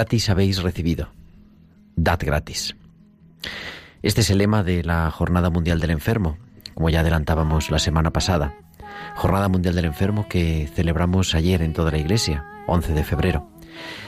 [0.00, 1.12] Gratis habéis recibido.
[1.94, 2.74] Dad gratis.
[4.00, 6.38] Este es el lema de la Jornada Mundial del Enfermo,
[6.72, 8.54] como ya adelantábamos la semana pasada.
[9.14, 13.50] Jornada Mundial del Enfermo que celebramos ayer en toda la Iglesia, 11 de febrero,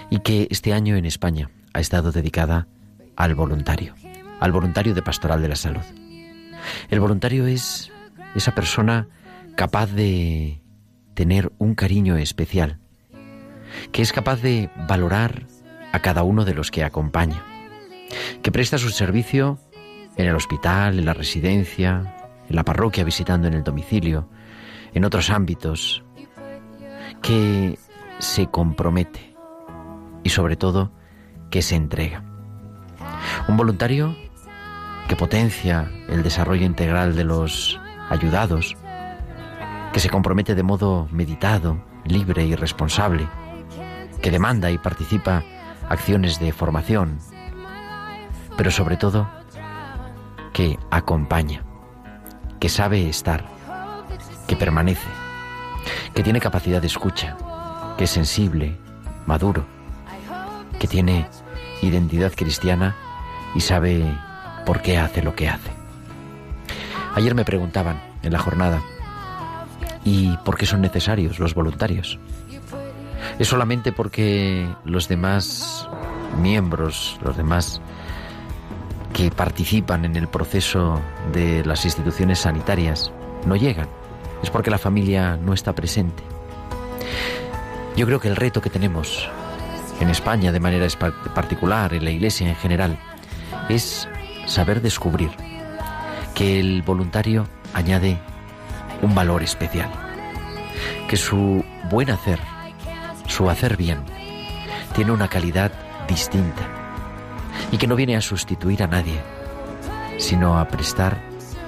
[0.09, 2.69] y que este año en España ha estado dedicada
[3.15, 3.95] al voluntario,
[4.41, 5.85] al voluntario de Pastoral de la Salud.
[6.89, 7.93] El voluntario es
[8.35, 9.09] esa persona
[9.57, 10.63] capaz de
[11.13, 12.79] tener un cariño especial,
[13.93, 15.52] que es capaz de valorar
[15.93, 17.43] a cada uno de los que acompaña,
[18.43, 19.59] que presta su servicio
[20.17, 22.17] en el hospital, en la residencia,
[22.49, 24.29] en la parroquia, visitando en el domicilio,
[24.95, 26.03] en otros ámbitos,
[27.21, 27.79] que
[28.19, 29.35] se compromete
[30.23, 30.93] y sobre todo
[31.51, 32.25] que se entrega.
[33.49, 34.17] Un voluntario
[35.09, 38.77] que potencia el desarrollo integral de los ayudados,
[39.93, 43.29] que se compromete de modo meditado, libre y responsable,
[44.21, 45.43] que demanda y participa
[45.89, 47.19] acciones de formación,
[48.57, 49.29] pero sobre todo
[50.53, 51.63] que acompaña,
[52.61, 53.45] que sabe estar,
[54.47, 55.09] que permanece,
[56.15, 57.37] que tiene capacidad de escucha,
[57.97, 58.79] que es sensible,
[59.27, 59.65] maduro,
[60.79, 61.27] que tiene
[61.81, 62.95] identidad cristiana
[63.55, 64.05] y sabe
[64.67, 65.71] por qué hace lo que hace.
[67.15, 68.81] Ayer me preguntaban en la jornada,
[70.05, 72.19] ¿y por qué son necesarios los voluntarios?
[73.39, 75.89] ¿Es solamente porque los demás
[76.41, 77.81] miembros, los demás
[79.13, 81.01] que participan en el proceso
[81.33, 83.13] de las instituciones sanitarias
[83.47, 83.89] no llegan?
[84.43, 86.23] ¿Es porque la familia no está presente?
[87.97, 89.29] Yo creo que el reto que tenemos
[90.01, 90.87] en España de manera
[91.35, 92.99] particular, en la Iglesia en general,
[93.69, 94.09] es
[94.47, 95.31] saber descubrir
[96.35, 98.19] que el voluntario añade
[99.03, 99.91] un valor especial,
[101.09, 102.39] que su buen hacer,
[103.33, 104.05] su hacer bien,
[104.95, 105.73] tiene una calidad
[106.07, 106.69] distinta
[107.71, 109.19] y que no viene a sustituir a nadie,
[110.19, 111.19] sino a prestar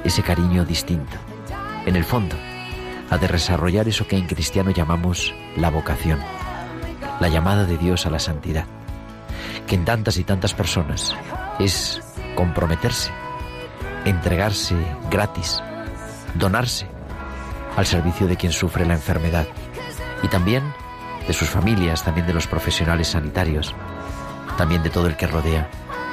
[0.05, 1.17] ese cariño distinto.
[1.87, 2.37] En el fondo,
[3.09, 6.21] a desarrollar eso que en cristiano llamamos la vocación,
[7.19, 8.67] la llamada de Dios a la santidad,
[9.67, 11.17] que en tantas y tantas personas
[11.59, 12.03] es
[12.35, 13.11] comprometerse,
[14.05, 14.77] entregarse
[15.11, 15.63] gratis,
[16.35, 16.87] donarse
[17.75, 19.47] al servicio de quien sufre la enfermedad
[20.23, 20.63] y también
[21.27, 23.75] de sus familias, también de los profesionales sanitarios,
[24.57, 25.69] también de todo el que rodea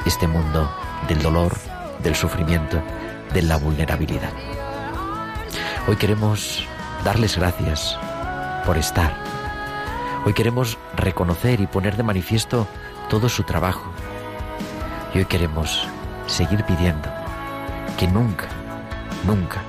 [0.05, 0.71] este mundo
[1.07, 1.55] del dolor,
[2.01, 2.81] del sufrimiento,
[3.33, 4.31] de la vulnerabilidad.
[5.87, 6.65] Hoy queremos
[7.03, 7.97] darles gracias
[8.65, 9.15] por estar.
[10.25, 12.67] Hoy queremos reconocer y poner de manifiesto
[13.09, 13.91] todo su trabajo.
[15.13, 15.87] Y hoy queremos
[16.27, 17.09] seguir pidiendo
[17.97, 18.47] que nunca,
[19.25, 19.61] nunca,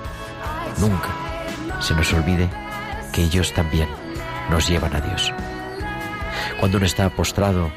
[0.78, 1.08] nunca
[1.80, 2.48] se nos olvide
[3.12, 3.88] que ellos también
[4.50, 5.32] nos llevan a Dios.
[6.58, 7.70] Cuando uno está postrado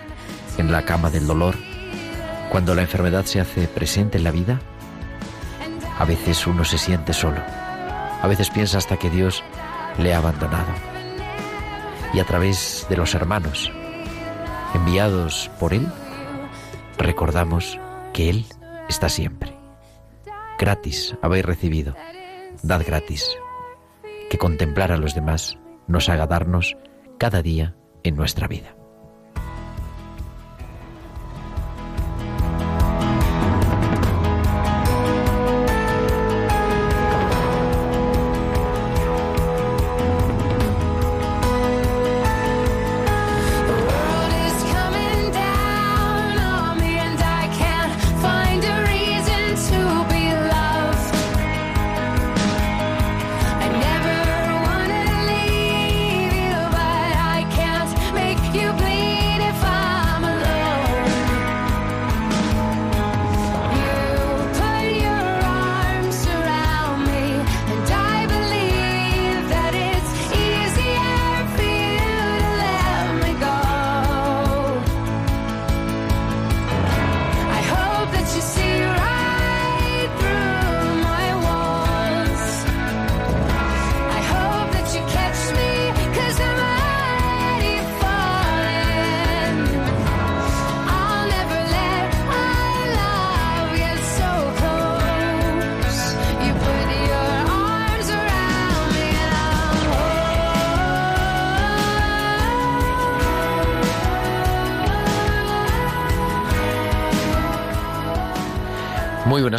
[0.57, 1.55] en la cama del dolor,
[2.49, 4.59] cuando la enfermedad se hace presente en la vida,
[5.97, 7.41] a veces uno se siente solo.
[8.21, 9.43] A veces piensa hasta que Dios
[9.97, 10.71] le ha abandonado.
[12.13, 13.71] Y a través de los hermanos
[14.73, 15.87] enviados por Él,
[16.97, 17.79] recordamos
[18.13, 18.45] que Él
[18.89, 19.55] está siempre.
[20.57, 21.95] Gratis habéis recibido,
[22.63, 23.37] dad gratis.
[24.29, 26.77] Que contemplar a los demás nos haga darnos
[27.17, 28.74] cada día en nuestra vida.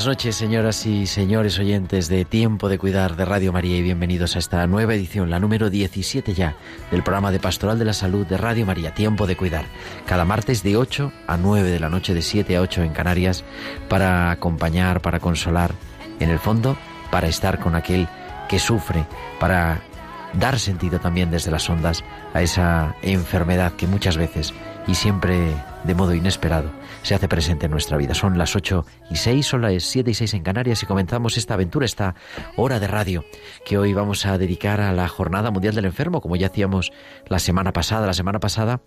[0.07, 4.39] Noches, señoras y señores oyentes de Tiempo de Cuidar de Radio María y bienvenidos a
[4.39, 6.55] esta nueva edición, la número 17 ya,
[6.93, 9.65] del programa de Pastoral de la Salud de Radio María, Tiempo de Cuidar.
[10.07, 13.43] Cada martes de 8 a 9 de la noche, de 7 a 8 en Canarias,
[13.89, 15.73] para acompañar, para consolar,
[16.21, 16.77] en el fondo,
[17.11, 18.07] para estar con aquel
[18.49, 19.07] que sufre,
[19.41, 19.81] para
[20.35, 24.55] dar sentido también desde las ondas a esa enfermedad que muchas veces
[24.87, 26.71] y siempre de modo inesperado
[27.07, 28.15] se hace presente en nuestra vida.
[28.15, 31.55] Son las 8 y 6, son las 7 y 6 en Canarias y comenzamos esta
[31.55, 32.17] aventura, esta
[32.57, 33.25] hora de radio
[33.65, 36.93] que hoy vamos a dedicar a la Jornada Mundial del Enfermo, como ya hacíamos
[37.29, 38.09] la semana pasada.
[38.09, 38.81] La semana pasada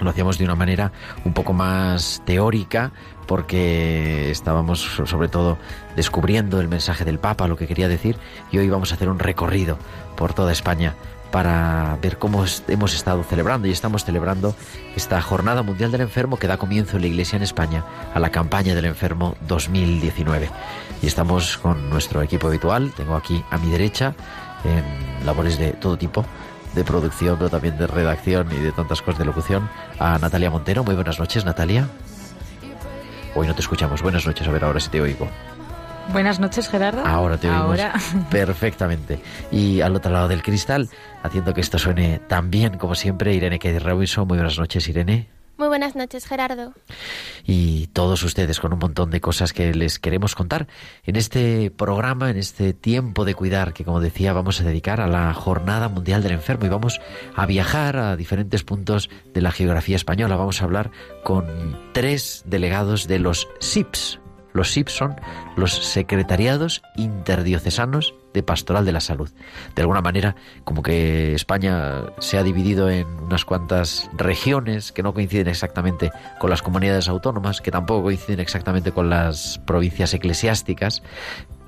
[0.00, 0.92] lo hacíamos de una manera
[1.24, 2.92] un poco más teórica
[3.26, 5.56] porque estábamos sobre todo
[5.96, 8.18] descubriendo el mensaje del Papa, lo que quería decir,
[8.52, 9.78] y hoy vamos a hacer un recorrido
[10.14, 10.94] por toda España
[11.34, 14.54] para ver cómo hemos estado celebrando y estamos celebrando
[14.94, 17.84] esta Jornada Mundial del Enfermo que da comienzo en la Iglesia en España
[18.14, 20.48] a la campaña del enfermo 2019.
[21.02, 24.14] Y estamos con nuestro equipo habitual, tengo aquí a mi derecha
[24.62, 26.24] en labores de todo tipo,
[26.72, 30.84] de producción, pero también de redacción y de tantas cosas de locución, a Natalia Montero.
[30.84, 31.88] Muy buenas noches, Natalia.
[33.34, 34.02] Hoy no te escuchamos.
[34.02, 35.28] Buenas noches, a ver ahora si te oigo.
[36.12, 37.04] Buenas noches, Gerardo.
[37.04, 37.80] Ahora te oímos
[38.30, 39.20] perfectamente.
[39.50, 40.88] Y al otro lado del cristal,
[41.22, 44.28] haciendo que esto suene tan bien como siempre, Irene Kay Robinson.
[44.28, 45.28] Muy buenas noches, Irene.
[45.56, 46.74] Muy buenas noches, Gerardo.
[47.44, 50.66] Y todos ustedes con un montón de cosas que les queremos contar
[51.04, 55.06] en este programa, en este tiempo de cuidar que, como decía, vamos a dedicar a
[55.06, 57.00] la Jornada Mundial del Enfermo y vamos
[57.36, 60.34] a viajar a diferentes puntos de la geografía española.
[60.34, 60.90] Vamos a hablar
[61.22, 61.46] con
[61.92, 64.18] tres delegados de los SIPS,
[64.54, 65.16] los SIP son
[65.56, 69.30] los secretariados interdiocesanos de pastoral de la salud.
[69.74, 75.12] De alguna manera, como que España se ha dividido en unas cuantas regiones que no
[75.12, 81.02] coinciden exactamente con las comunidades autónomas, que tampoco coinciden exactamente con las provincias eclesiásticas,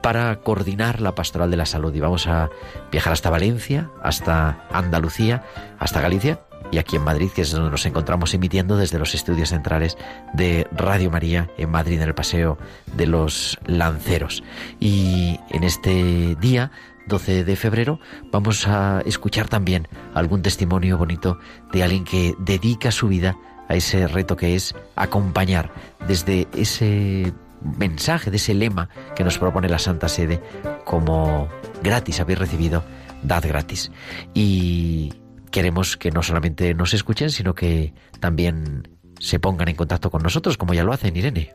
[0.01, 1.93] para coordinar la pastoral de la salud.
[1.93, 2.49] Y vamos a
[2.93, 5.43] viajar hasta Valencia, hasta Andalucía,
[5.81, 9.51] hasta Galicia y aquí en Madrid, que es donde nos encontramos emitiendo desde los estudios
[9.51, 9.97] centrales
[10.35, 12.59] de Radio María en Madrid, en el Paseo
[12.97, 14.43] de los Lanceros.
[14.81, 16.71] Y en este día
[17.07, 18.01] 12 de febrero,
[18.33, 21.39] vamos a escuchar también algún testimonio bonito
[21.73, 23.37] de alguien que dedica su vida
[23.69, 25.73] a ese reto que es acompañar
[26.07, 27.33] desde ese
[27.79, 30.43] mensaje, de ese lema que nos propone la Santa Sede,
[30.85, 31.49] como
[31.83, 32.85] gratis habéis recibido,
[33.23, 33.91] dad gratis.
[34.35, 35.13] Y
[35.57, 38.87] queremos que no solamente nos escuchen, sino que también
[39.19, 41.55] se pongan en contacto con nosotros, como ya lo hacen, Irene.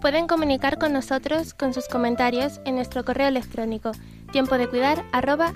[0.00, 3.90] Pueden comunicar con nosotros con sus comentarios en nuestro correo electrónico
[4.30, 5.52] tiempo de cuidar arroba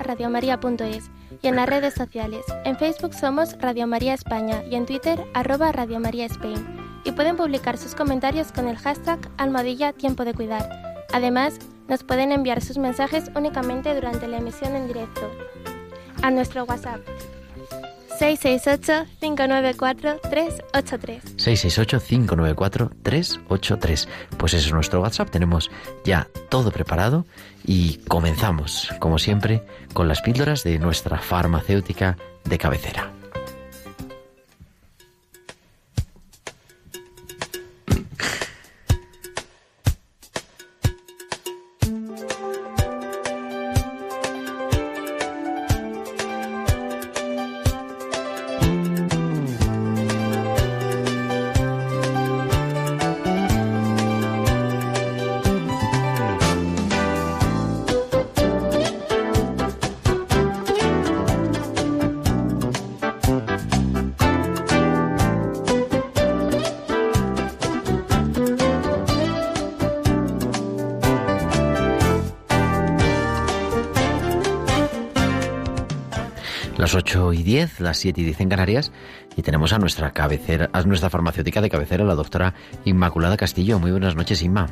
[1.40, 2.44] y en las redes sociales.
[2.64, 6.66] En Facebook somos Radio María España y en Twitter arroba Radio María Spain.
[7.04, 10.68] Y pueden publicar sus comentarios con el hashtag almohadilla tiempo de cuidar.
[11.12, 15.30] Además, nos pueden enviar sus mensajes únicamente durante la emisión en directo
[16.22, 16.98] a nuestro WhatsApp
[18.22, 21.20] 668-594-383.
[21.36, 24.08] 668-594-383.
[24.36, 25.30] Pues ese es nuestro WhatsApp.
[25.30, 25.68] Tenemos
[26.04, 27.26] ya todo preparado
[27.64, 33.10] y comenzamos, como siempre, con las píldoras de nuestra farmacéutica de cabecera.
[76.92, 78.92] Las 8 y 10, las 7 y 10 en Canarias,
[79.34, 82.52] y tenemos a nuestra cabecera, a nuestra farmacéutica de cabecera, la doctora
[82.84, 83.78] Inmaculada Castillo.
[83.78, 84.66] Muy buenas noches, Inma.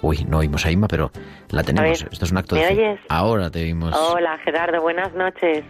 [0.00, 1.12] Uy, no oímos a Inma, pero
[1.50, 2.06] la tenemos.
[2.10, 3.00] Esto es un acto ¿me de oyes?
[3.10, 3.94] Ahora te oímos.
[3.94, 5.64] Hola Gerardo, buenas noches.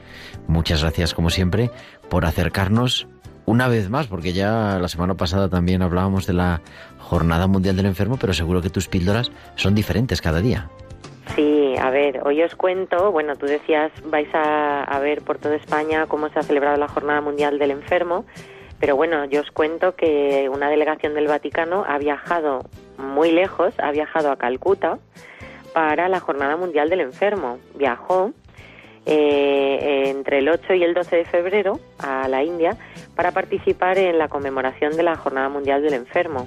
[0.46, 1.72] Muchas gracias, como siempre,
[2.08, 3.08] por acercarnos
[3.46, 6.62] una vez más, porque ya la semana pasada también hablábamos de la
[6.98, 10.70] Jornada Mundial del Enfermo, pero seguro que tus píldoras son diferentes cada día.
[11.80, 16.06] A ver, hoy os cuento, bueno, tú decías, vais a, a ver por toda España
[16.06, 18.24] cómo se ha celebrado la Jornada Mundial del Enfermo,
[18.80, 22.64] pero bueno, yo os cuento que una delegación del Vaticano ha viajado
[22.96, 24.98] muy lejos, ha viajado a Calcuta
[25.72, 27.58] para la Jornada Mundial del Enfermo.
[27.74, 28.32] Viajó
[29.06, 32.76] eh, entre el 8 y el 12 de febrero a la India
[33.16, 36.46] para participar en la conmemoración de la Jornada Mundial del Enfermo.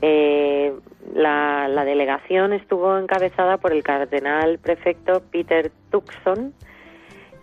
[0.00, 0.72] Eh,
[1.14, 6.54] la, la, delegación estuvo encabezada por el cardenal prefecto Peter Tucson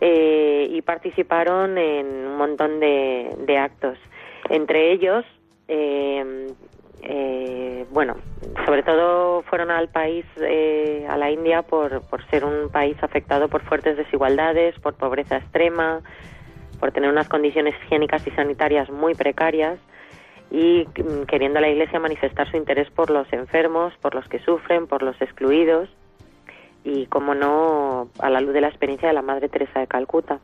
[0.02, 3.98] eh, y participaron en un montón de, actos.
[4.50, 5.26] Entre ellos,
[5.68, 6.48] eh,
[7.02, 8.18] eh, bueno,
[8.66, 13.48] sobre todo fueron al país, eh, a la India, por, por ser un país afectado
[13.48, 16.02] por fuertes desigualdades, por pobreza extrema,
[16.80, 19.80] por tener unas condiciones higiénicas y sanitarias muy precarias
[20.52, 24.88] y mm, queriendo la Iglesia manifestar su interés por los enfermos, por los que sufren,
[24.88, 25.90] por los excluidos
[26.84, 30.40] y, como no, a la luz de la experiencia de la Madre Teresa de Calcuta.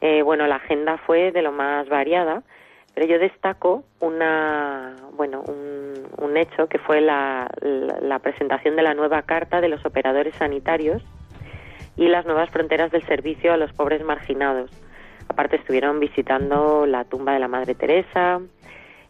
[0.00, 2.42] Eh, bueno, la agenda fue de lo más variada
[2.98, 7.48] pero yo destaco una, bueno, un, hecho que fue la,
[8.20, 11.00] presentación de la nueva carta de los operadores sanitarios
[11.96, 14.72] y las nuevas fronteras del servicio a los pobres marginados.
[15.28, 18.40] Aparte estuvieron visitando la tumba de la Madre Teresa,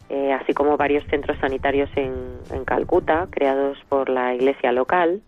[0.09, 2.13] eh, así como varios centros sanitarios en,
[2.51, 5.21] en, Calcuta, creados por la iglesia local,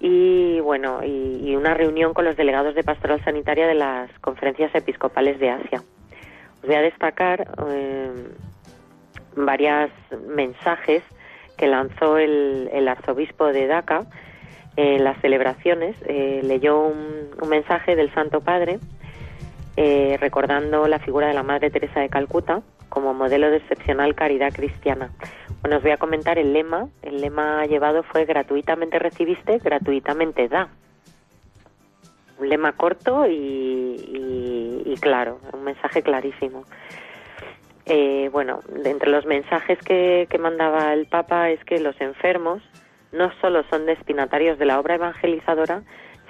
[0.00, 4.74] y bueno, y, y una reunión con los delegados de pastoral sanitaria de las conferencias
[4.74, 5.82] episcopales de Asia
[6.66, 8.10] voy a destacar eh,
[9.36, 9.90] varios
[10.28, 11.02] mensajes
[11.56, 14.06] que lanzó el, el, arzobispo de Dhaka
[14.76, 15.96] en las celebraciones.
[16.06, 18.78] Eh, leyó un, un, mensaje del Santo Padre
[19.76, 24.52] eh, recordando la figura de la Madre Teresa de Calcuta como modelo de excepcional caridad
[24.52, 25.10] cristiana.
[25.62, 26.88] Bueno, os voy a comentar el lema.
[27.02, 30.68] El lema llevado fue gratuitamente recibiste, gratuitamente da
[32.38, 36.64] un lema corto y, claro, un mensaje clarísimo.
[37.86, 42.62] Eh, bueno, entre los mensajes que, que mandaba el Papa es que los enfermos
[43.12, 45.82] no solo son destinatarios de la obra evangelizadora,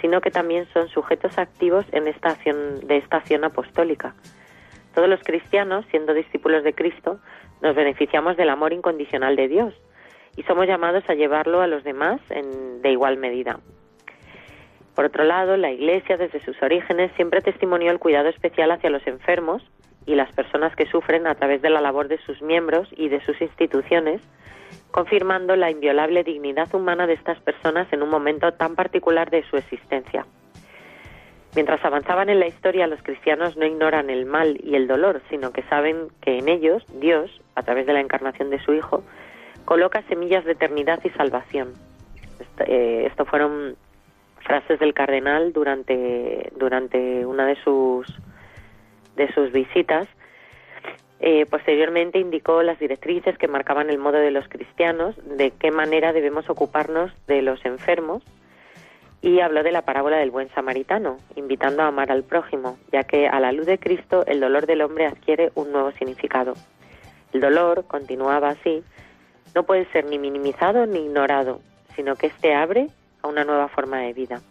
[0.04, 4.14] sino que también son sujetos activos en esta acción, de esta acción apostólica.
[4.94, 7.20] Todos los cristianos, siendo discípulos de Cristo,
[7.62, 9.72] nos beneficiamos del amor incondicional de Dios
[10.36, 13.60] y somos llamados a llevarlo a los demás en, de igual medida.
[14.94, 19.06] Por otro lado, la Iglesia, desde sus orígenes, siempre testimonió el cuidado especial hacia los
[19.06, 19.62] enfermos
[20.04, 23.24] y las personas que sufren a través de la labor de sus miembros y de
[23.24, 24.20] sus instituciones,
[24.94, 29.56] confirmando la inviolable dignidad humana de estas personas en un momento tan particular de su
[29.56, 30.24] existencia.
[31.56, 35.50] Mientras avanzaban en la historia, los cristianos no ignoran el mal y el dolor, sino
[35.50, 39.02] que saben que en ellos Dios, a través de la encarnación de su Hijo,
[39.64, 41.72] coloca semillas de eternidad y salvación.
[42.64, 43.74] Eh, esto fueron
[44.46, 48.06] frases del cardenal durante, durante una de sus,
[49.16, 50.06] de sus visitas.
[51.26, 56.12] Eh, posteriormente indicó las directrices que marcaban el modo de los cristianos, de qué manera
[56.12, 58.22] debemos ocuparnos de los enfermos
[59.22, 63.26] y habló de la parábola del buen samaritano, invitando a amar al prójimo, ya que
[63.26, 66.52] a la luz de Cristo el dolor del hombre adquiere un nuevo significado.
[67.32, 68.84] El dolor, continuaba así,
[69.54, 71.62] no puede ser ni minimizado ni ignorado,
[71.96, 72.88] sino que éste abre
[73.22, 74.42] a una nueva forma de vida.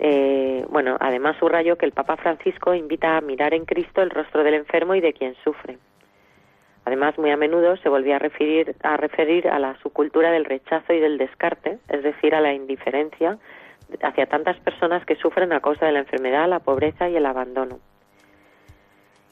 [0.00, 0.35] Eh,
[0.76, 4.52] bueno, además subrayó que el Papa Francisco invita a mirar en Cristo el rostro del
[4.52, 5.78] enfermo y de quien sufre.
[6.84, 10.92] Además, muy a menudo se volvía a referir, a referir a la subcultura del rechazo
[10.92, 13.38] y del descarte, es decir, a la indiferencia
[14.02, 17.78] hacia tantas personas que sufren a causa de la enfermedad, la pobreza y el abandono.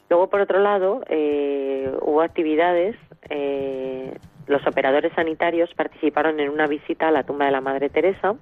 [0.09, 2.95] Luego, por otro lado, eh, hubo actividades
[3.29, 8.35] eh, los operadores sanitarios participaron en una visita a la tumba de la Madre Teresa,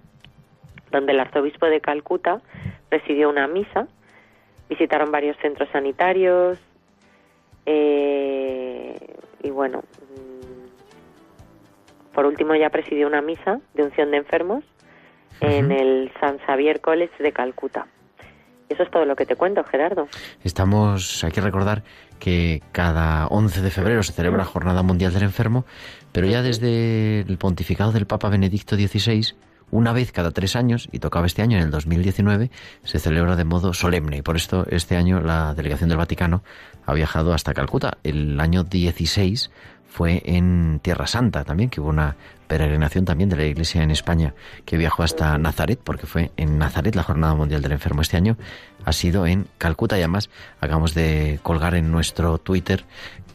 [0.94, 2.40] donde el arzobispo de Calcuta
[2.88, 3.88] presidió una misa,
[4.70, 6.58] visitaron varios centros sanitarios
[7.66, 8.96] eh,
[9.42, 10.54] y bueno, mm,
[12.14, 14.64] por último ya presidió una misa de unción de enfermos
[15.42, 17.88] en el San Xavier College de Calcuta.
[18.70, 20.08] Eso es todo lo que te cuento, Gerardo.
[20.44, 21.84] Estamos, hay que recordar
[22.20, 25.66] que cada 11 de febrero se celebra la Jornada Mundial del Enfermo,
[26.12, 29.36] pero ya desde el pontificado del Papa Benedicto XVI,
[29.74, 32.52] una vez cada tres años, y tocaba este año en el 2019,
[32.84, 34.18] se celebra de modo solemne.
[34.18, 36.44] Y por esto este año la delegación del Vaticano
[36.86, 37.98] ha viajado hasta Calcuta.
[38.04, 39.50] El año 16
[39.88, 42.16] fue en Tierra Santa también, que hubo una
[42.48, 46.94] peregrinación también de la Iglesia en España que viajó hasta Nazaret, porque fue en Nazaret
[46.94, 48.38] la Jornada Mundial del Enfermo este año,
[48.86, 50.30] ha sido en Calcuta y además
[50.62, 52.86] acabamos de colgar en nuestro Twitter,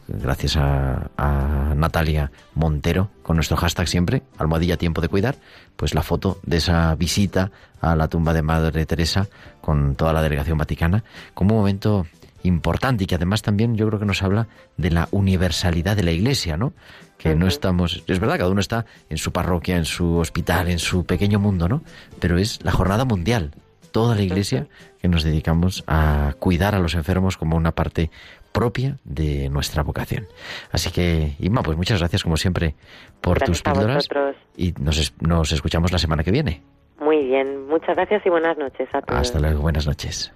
[0.09, 5.35] gracias a, a Natalia Montero, con nuestro hashtag siempre, almohadilla tiempo de cuidar,
[5.75, 7.51] pues la foto de esa visita
[7.81, 9.27] a la tumba de Madre Teresa
[9.61, 12.05] con toda la delegación vaticana, como un momento
[12.43, 14.47] importante y que además también yo creo que nos habla
[14.77, 16.73] de la universalidad de la Iglesia, ¿no?
[17.17, 20.79] Que no estamos, es verdad, cada uno está en su parroquia, en su hospital, en
[20.79, 21.81] su pequeño mundo, ¿no?
[22.19, 23.51] Pero es la jornada mundial,
[23.91, 24.67] toda la Iglesia
[25.01, 28.09] que nos dedicamos a cuidar a los enfermos como una parte
[28.51, 30.27] propia de nuestra vocación.
[30.71, 32.75] Así que, Inma, pues muchas gracias como siempre
[33.21, 34.07] por tus píldoras
[34.55, 36.61] y nos, nos escuchamos la semana que viene.
[36.99, 39.21] Muy bien, muchas gracias y buenas noches a todos.
[39.21, 40.33] Hasta luego, buenas noches.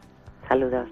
[0.48, 0.88] Saludos.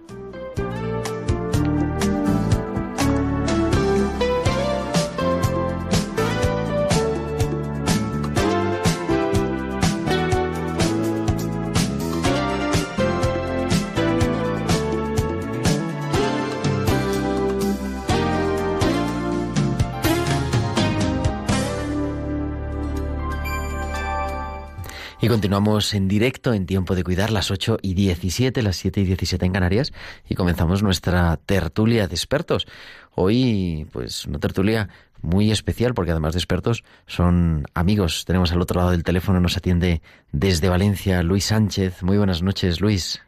[25.24, 29.06] Y continuamos en directo en tiempo de cuidar las 8 y 17, las 7 y
[29.06, 29.94] 17 en Canarias
[30.28, 32.66] y comenzamos nuestra tertulia de expertos.
[33.14, 34.90] Hoy, pues, una tertulia
[35.22, 38.26] muy especial porque además de expertos son amigos.
[38.26, 42.02] Tenemos al otro lado del teléfono, nos atiende desde Valencia Luis Sánchez.
[42.02, 43.22] Muy buenas noches, Luis.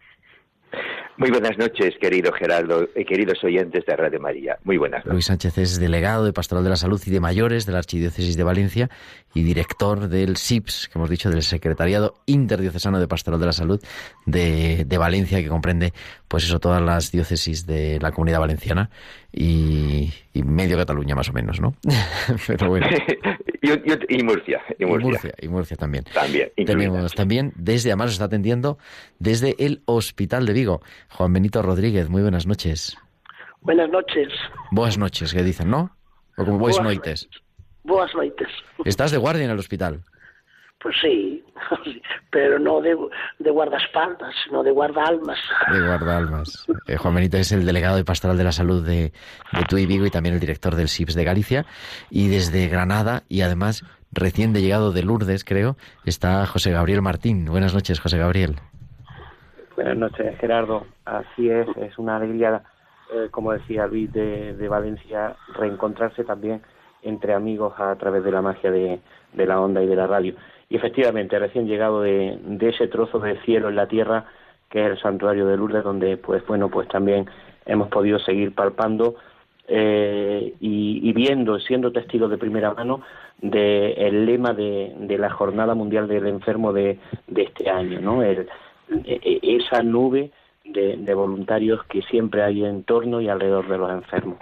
[1.16, 4.58] Muy buenas noches, querido Gerardo y queridos oyentes de Radio María.
[4.64, 5.14] Muy buenas noches.
[5.14, 8.36] Luis Sánchez es delegado de Pastoral de la Salud y de Mayores de la Archidiócesis
[8.36, 8.90] de Valencia
[9.36, 13.80] y director del SIPS, que hemos dicho, del Secretariado Interdiocesano de Pastoral de la Salud
[14.26, 15.94] de, de Valencia, que comprende,
[16.34, 18.90] pues eso, todas las diócesis de la Comunidad Valenciana
[19.32, 21.76] y, y medio Cataluña más o menos, ¿no?
[22.48, 22.88] Pero bueno.
[23.62, 25.32] y, y, y, Murcia, y, Murcia.
[25.40, 25.78] Y Murcia.
[25.78, 26.06] también.
[26.12, 26.50] También.
[26.56, 28.80] Tenemos también, desde, además está atendiendo,
[29.20, 32.10] desde el Hospital de Vigo, Juan Benito Rodríguez.
[32.10, 32.98] Muy buenas noches.
[33.62, 34.30] Buenas noches.
[34.72, 35.96] Buenas noches, que dicen, ¿no?
[36.36, 37.30] O como buenas noites.
[37.84, 38.48] Buenas noites.
[38.86, 40.02] ¿Estás de guardia en el hospital?
[40.84, 41.42] Pues sí,
[42.30, 42.98] pero no de,
[43.40, 45.40] de guardaespaldas, sino de guardaalmas.
[45.72, 46.68] De guardaalmas.
[46.88, 49.14] Eh, Juan Benito es el delegado de Pastoral de la Salud de,
[49.54, 51.66] de Tui Vigo y también el director del SIPS de Galicia.
[52.10, 57.46] Y desde Granada, y además recién de llegado de Lourdes, creo, está José Gabriel Martín.
[57.46, 58.58] Buenas noches, José Gabriel.
[59.78, 60.86] Buenas noches, Gerardo.
[61.06, 62.62] Así es, es una alegría,
[63.14, 66.62] eh, como decía Luis, de, de Valencia, reencontrarse también
[67.04, 69.00] entre amigos a través de la magia de,
[69.34, 70.36] de la onda y de la radio.
[70.74, 74.26] Y efectivamente, recién llegado de, de, ese trozo de cielo en la tierra,
[74.72, 77.30] que es el santuario de Lourdes, donde, pues bueno, pues también
[77.68, 79.14] hemos podido seguir palpando
[79.68, 83.02] eh, y, viendo, siendo testigos de primera mano
[83.40, 88.24] del el lema de, de, la Jornada Mundial del Enfermo de, de este año, ¿no?
[88.24, 88.50] El,
[89.06, 90.32] esa nube
[90.64, 94.38] de, voluntarios que siempre hay en torno y alrededor de los enfermos.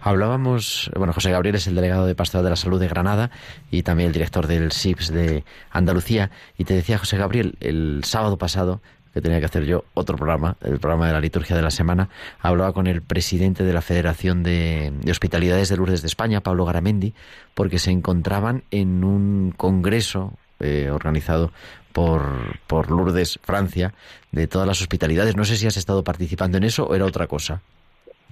[0.00, 3.30] Hablábamos, bueno, José Gabriel es el delegado de Pastoral de la Salud de Granada
[3.70, 6.30] y también el director del SIPS de Andalucía.
[6.58, 8.80] Y te decía, José Gabriel, el sábado pasado,
[9.14, 12.08] que tenía que hacer yo otro programa, el programa de la liturgia de la semana,
[12.40, 16.64] hablaba con el presidente de la Federación de, de Hospitalidades de Lourdes de España, Pablo
[16.64, 17.14] Garamendi,
[17.54, 20.32] porque se encontraban en un congreso
[20.64, 21.50] eh, organizado
[21.92, 22.22] por,
[22.66, 23.92] por Lourdes, Francia,
[24.30, 25.36] de todas las hospitalidades.
[25.36, 27.60] No sé si has estado participando en eso o era otra cosa.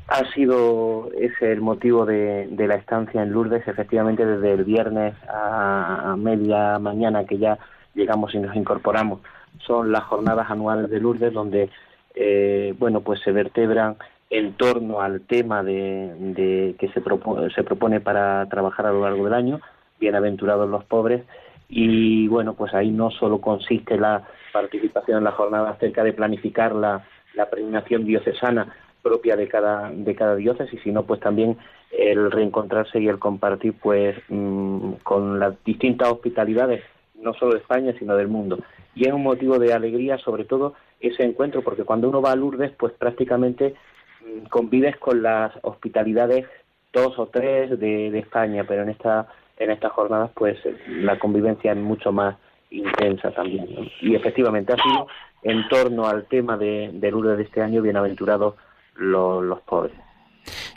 [0.08, 5.14] Ha sido ese el motivo de, de la estancia en Lourdes, efectivamente desde el viernes
[5.28, 7.58] a, a media mañana que ya
[7.94, 9.20] llegamos y nos incorporamos.
[9.66, 11.70] Son las jornadas anuales de Lourdes donde,
[12.14, 13.96] eh, bueno, pues se vertebran
[14.30, 19.02] en torno al tema de, de que se, propone, se propone para trabajar a lo
[19.02, 19.60] largo del año,
[19.98, 21.22] bienaventurados los pobres,
[21.70, 26.74] y bueno, pues ahí no solo consiste la participación en la jornada acerca de planificar
[26.74, 31.56] la, la peregrinación diocesana propia de cada de cada diócesis, sino pues también
[31.90, 36.82] el reencontrarse y el compartir pues mmm, con las distintas hospitalidades
[37.14, 38.58] no solo de España sino del mundo.
[38.94, 42.36] Y es un motivo de alegría sobre todo ese encuentro porque cuando uno va a
[42.36, 43.74] Lourdes pues prácticamente
[44.20, 46.46] mmm, convives con las hospitalidades
[46.92, 49.28] dos o tres de, de España pero en esta
[49.60, 52.36] en estas jornadas pues la convivencia es mucho más
[52.70, 53.82] intensa también ¿no?
[54.00, 55.06] y efectivamente ha sido
[55.42, 58.54] en torno al tema de, de Lourdes de este año bienaventurados
[58.96, 59.94] los, los pobres.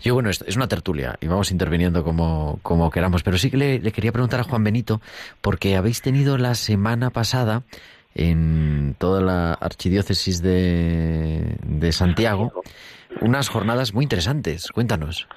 [0.02, 3.80] Yo, bueno, es una tertulia y vamos interviniendo como, como queramos, pero sí que le,
[3.80, 5.02] le, quería preguntar a Juan Benito,
[5.42, 7.64] porque habéis tenido la semana pasada
[8.14, 12.52] en toda la archidiócesis de, de Santiago
[13.22, 14.70] unas jornadas muy interesantes.
[14.72, 15.28] Cuéntanos.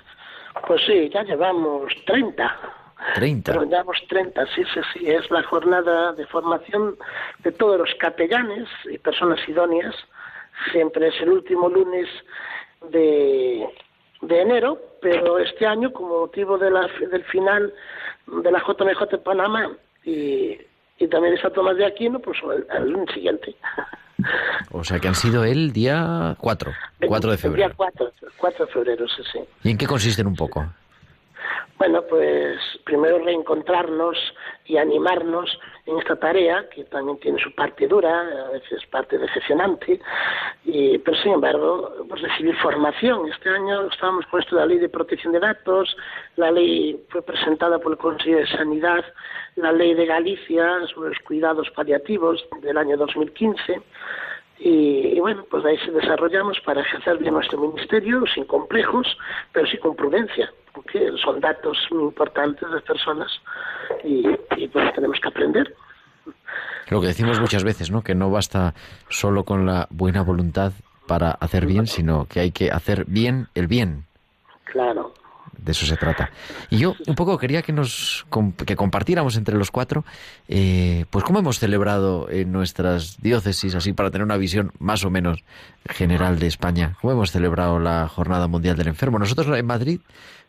[0.67, 2.86] Pues sí, ya llevamos 30.
[3.15, 3.53] 30.
[3.53, 5.11] Pero llevamos 30, sí, sí, sí.
[5.11, 6.97] Es la jornada de formación
[7.41, 9.95] de todos los capellanes y personas idóneas.
[10.73, 12.09] Siempre es el último lunes
[12.91, 13.67] de,
[14.23, 17.73] de enero, pero este año, como motivo de la, del final
[18.27, 19.71] de la JMJ de Panamá
[20.05, 20.59] y,
[20.99, 23.55] y también está Tomás de Aquino, pues el, el lunes siguiente.
[24.73, 26.73] O sea que han sido el día 4,
[27.07, 27.65] 4 de febrero.
[27.65, 29.39] El día 4, 4 de febrero, sí, sí.
[29.63, 30.67] ¿Y en qué consisten un poco?
[31.79, 34.17] Bueno, pues primero reencontrarnos
[34.65, 40.01] y animarnos en esta tarea, que también tiene su parte dura, a veces parte decepcionante,
[40.65, 43.29] y, pero sin embargo, pues recibir formación.
[43.29, 45.95] Este año estábamos con esto la ley de protección de datos,
[46.37, 49.05] la ley fue presentada por el Consejo de Sanidad,
[49.57, 53.83] la ley de Galicia sobre los cuidados paliativos del año 2015,
[54.59, 59.07] y, bueno, pues ahí se desarrollamos para ejercer bien nuestro ministerio sin complejos,
[59.53, 63.33] pero sí con prudencia, porque son datos muy importantes de personas
[64.05, 65.75] y, y pues tenemos que aprender.
[66.91, 68.03] Lo que decimos muchas veces, ¿no?
[68.03, 68.75] Que no basta
[69.09, 70.73] solo con la buena voluntad
[71.09, 74.05] para hacer bien, sino que hay que hacer bien el bien.
[74.65, 75.16] Claro
[75.67, 76.31] de eso se trata.
[76.71, 78.25] Y yo un poco quería que nos
[78.65, 80.05] que compartiéramos entre los cuatro,
[80.49, 85.11] eh, pues cómo hemos celebrado en nuestras diócesis, así para tener una visión más o
[85.11, 85.45] menos
[85.89, 89.19] general de España, cómo hemos celebrado la Jornada Mundial del Enfermo.
[89.19, 90.01] Nosotros en Madrid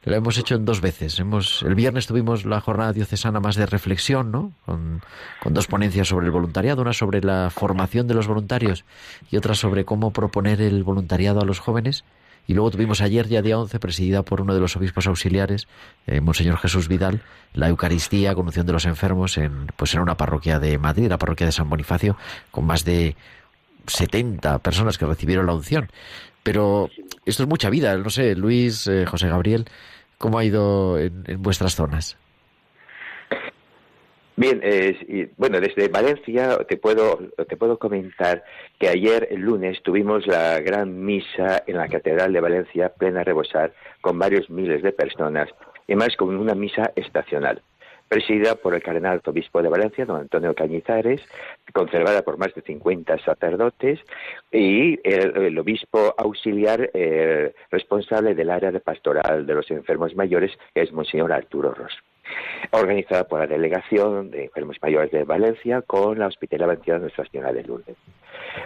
[0.04, 1.20] lo hemos hecho en dos veces.
[1.20, 4.52] Hemos, el viernes tuvimos la jornada diocesana más de reflexión, ¿no?
[4.66, 5.02] Con,
[5.42, 8.86] con, dos ponencias sobre el voluntariado, una sobre la formación de los voluntarios
[9.32, 12.06] y otra sobre cómo proponer el voluntariado a los jóvenes.
[12.48, 15.68] Y luego tuvimos ayer, ya día 11, presidida por uno de los obispos auxiliares,
[16.08, 17.22] eh, Monseñor Jesús Vidal,
[17.54, 21.18] la Eucaristía con unción de los enfermos en, pues en una parroquia de Madrid, la
[21.18, 22.16] parroquia de San Bonifacio,
[22.50, 23.18] con más de
[23.86, 25.90] 70 personas que recibieron la unción.
[26.42, 26.90] Pero
[27.26, 29.66] esto es mucha vida, no sé, Luis, eh, José Gabriel,
[30.18, 32.18] ¿cómo ha ido en vuestras zonas?
[34.40, 37.18] Bien, eh, bueno, desde Valencia te puedo,
[37.50, 38.44] te puedo comentar
[38.78, 43.74] que ayer, el lunes, tuvimos la gran misa en la Catedral de Valencia, plena rebosar,
[44.00, 45.50] con varios miles de personas,
[45.88, 47.64] y más con una misa estacional,
[48.10, 51.20] presidida por el cardenal obispo de Valencia, don Antonio Cañizares,
[51.74, 54.00] conservada por más de 50 sacerdotes,
[54.52, 60.84] y el, obispo auxiliar eh, responsable del área de pastoral de los enfermos mayores, que
[60.84, 61.98] es Monseñor Arturo Ross
[62.72, 67.26] organizada por la Delegación de Enfermos Mayores de Valencia con la Hospitalidad Valenciana de Nuestra
[67.26, 67.96] Señora de Lourdes.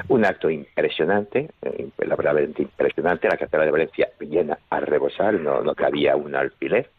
[0.08, 5.76] Un acto impresionante, eh, la verdad impresionante, la Catedral de Valencia llena a rebosar, no
[5.76, 6.90] cabía un alfiler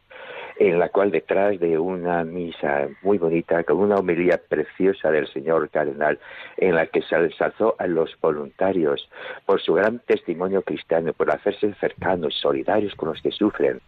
[0.68, 5.68] en la cual detrás de una misa muy bonita, con una homilía preciosa del señor
[5.70, 6.20] cardenal,
[6.56, 9.08] en la que se alzó a los voluntarios
[9.44, 13.80] por su gran testimonio cristiano, por hacerse cercanos, solidarios con los que sufren,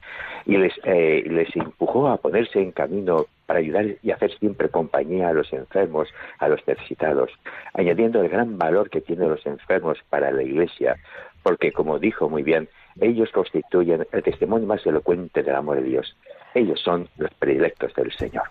[0.46, 5.28] y les, eh, les empujó a ponerse en camino para ayudar y hacer siempre compañía
[5.28, 6.08] a los enfermos,
[6.40, 7.30] a los necesitados,
[7.74, 10.96] añadiendo el gran valor que tienen los enfermos para la Iglesia,
[11.44, 12.68] porque como dijo muy bien,
[13.00, 16.16] ellos constituyen el testimonio más elocuente del amor de Dios.
[16.54, 18.44] Ellos son los predilectos del Señor.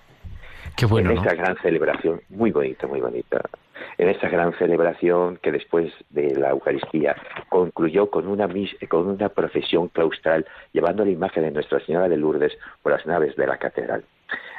[0.76, 3.42] Qué bueno, en esta gran celebración, muy bonita, muy bonita,
[3.98, 7.16] en esta gran celebración que después de la Eucaristía
[7.50, 8.50] concluyó con una,
[8.90, 13.36] con una procesión claustral llevando la imagen de Nuestra Señora de Lourdes por las naves
[13.36, 14.04] de la catedral.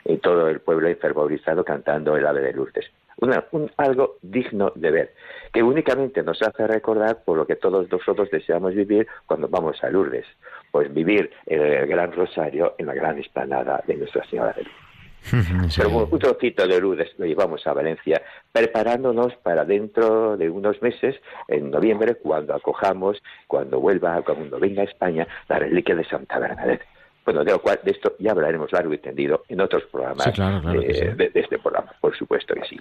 [0.04, 2.90] Y todo el pueblo enfervorizado cantando el ave de Lourdes.
[3.18, 5.14] un, algo digno de ver,
[5.52, 9.90] que únicamente nos hace recordar por lo que todos nosotros deseamos vivir cuando vamos a
[9.90, 10.26] Lourdes,
[10.74, 15.72] pues vivir el Gran Rosario en la gran esplanada de Nuestra Señora de Lourdes.
[15.76, 21.14] Pero un trocito de Lourdes lo llevamos a Valencia, preparándonos para dentro de unos meses,
[21.46, 26.82] en noviembre, cuando acojamos, cuando vuelva, cuando venga a España, la reliquia de Santa Bernadette.
[27.24, 31.30] Bueno, de lo cual de esto ya hablaremos largo y tendido en otros programas de,
[31.34, 32.80] este programa, por supuesto que sí.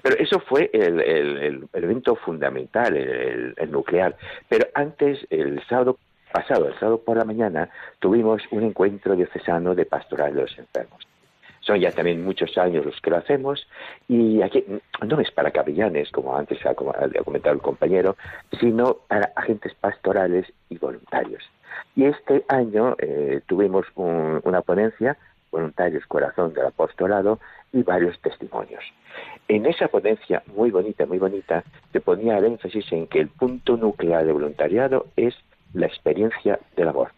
[0.00, 4.16] Pero eso fue el, el evento fundamental, el, nuclear.
[4.48, 5.98] Pero antes, el sábado
[6.32, 7.68] pasado, el sábado por la mañana,
[8.00, 11.06] tuvimos un encuentro diocesano de pastoral de los enfermos.
[11.60, 13.68] Son ya también muchos años los que lo hacemos
[14.08, 14.64] y aquí
[15.06, 18.16] no es para capellanes, como antes ha comentado el compañero,
[18.58, 21.44] sino para agentes pastorales y voluntarios.
[21.94, 25.16] Y este año eh, tuvimos una ponencia,
[25.52, 27.38] Voluntarios Corazón del Apostolado,
[27.72, 28.82] y varios testimonios.
[29.48, 33.76] En esa ponencia muy bonita, muy bonita, se ponía el énfasis en que el punto
[33.76, 35.34] nuclear de voluntariado es
[35.74, 37.10] la experiencia del amor.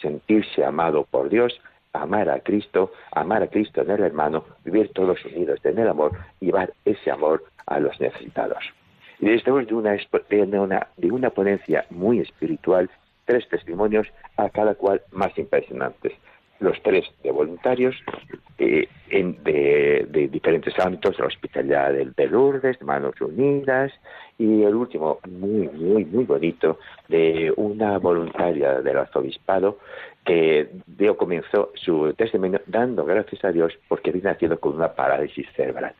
[0.00, 1.60] Sentirse amado por Dios,
[1.92, 6.12] amar a Cristo, amar a Cristo en el hermano, vivir todos unidos en el amor
[6.40, 8.64] llevar ese amor a los necesitados.
[9.20, 12.90] Y después de una, de una, de una ponencia muy espiritual,
[13.24, 16.12] tres testimonios, a cada cual más impresionantes
[16.62, 17.94] los tres de voluntarios
[18.58, 23.92] eh, de, diferentes ámbitos, la hospitalidad de, de, Lourdes, de Manos Unidas,
[24.38, 29.78] y el último, muy, muy, muy bonito, de una voluntaria del arzobispado
[30.24, 35.46] que dio comenzó su testimonio dando gracias a Dios porque había nacido con una parálisis
[35.56, 35.94] cerebral.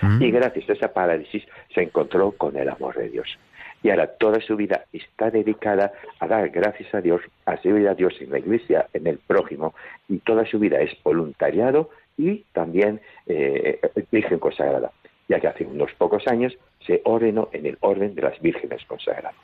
[0.00, 0.22] Mm.
[0.22, 3.38] Y gracias a esa parálisis se encontró con el amor de Dios
[3.84, 7.94] y ahora toda su vida está dedicada a dar gracias a Dios, a servir a
[7.94, 9.74] Dios en la iglesia, en el prójimo,
[10.08, 13.78] y toda su vida es voluntariado y también eh,
[14.10, 14.90] Virgen consagrada,
[15.28, 19.34] ya que hace unos pocos años se ordenó en el orden de las vírgenes consagradas.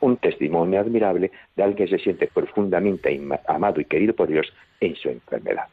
[0.00, 4.96] Un testimonio admirable de alguien que se siente profundamente amado y querido por Dios en
[4.96, 5.68] su enfermedad.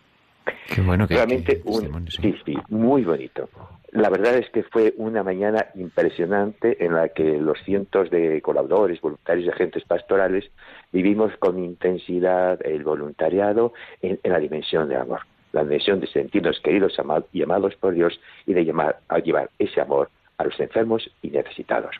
[0.74, 3.50] Qué bueno que Realmente, un, sí, sí, muy bonito.
[3.92, 9.00] La verdad es que fue una mañana impresionante en la que los cientos de colaboradores,
[9.00, 10.52] voluntarios y agentes pastorales
[10.92, 15.22] vivimos con intensidad el voluntariado en, la dimensión del amor,
[15.54, 16.98] la dimensión de sentirnos queridos
[17.32, 21.30] y amados por Dios y de llamar, a llevar ese amor a los enfermos y
[21.30, 21.96] necesitados.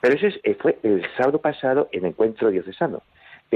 [0.00, 3.02] Pero ese eh, fue el sábado pasado en encuentro diocesano.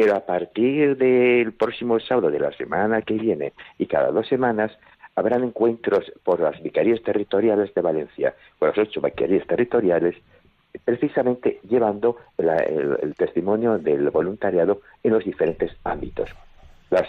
[0.01, 4.73] Pero a partir del próximo sábado de la semana que viene y cada dos semanas
[5.15, 10.17] habrán encuentros por las vicarías territoriales de Valencia, por las ocho vicarías territoriales,
[10.87, 16.31] precisamente llevando el, testimonio del voluntariado en los diferentes ámbitos.
[16.89, 17.07] Las,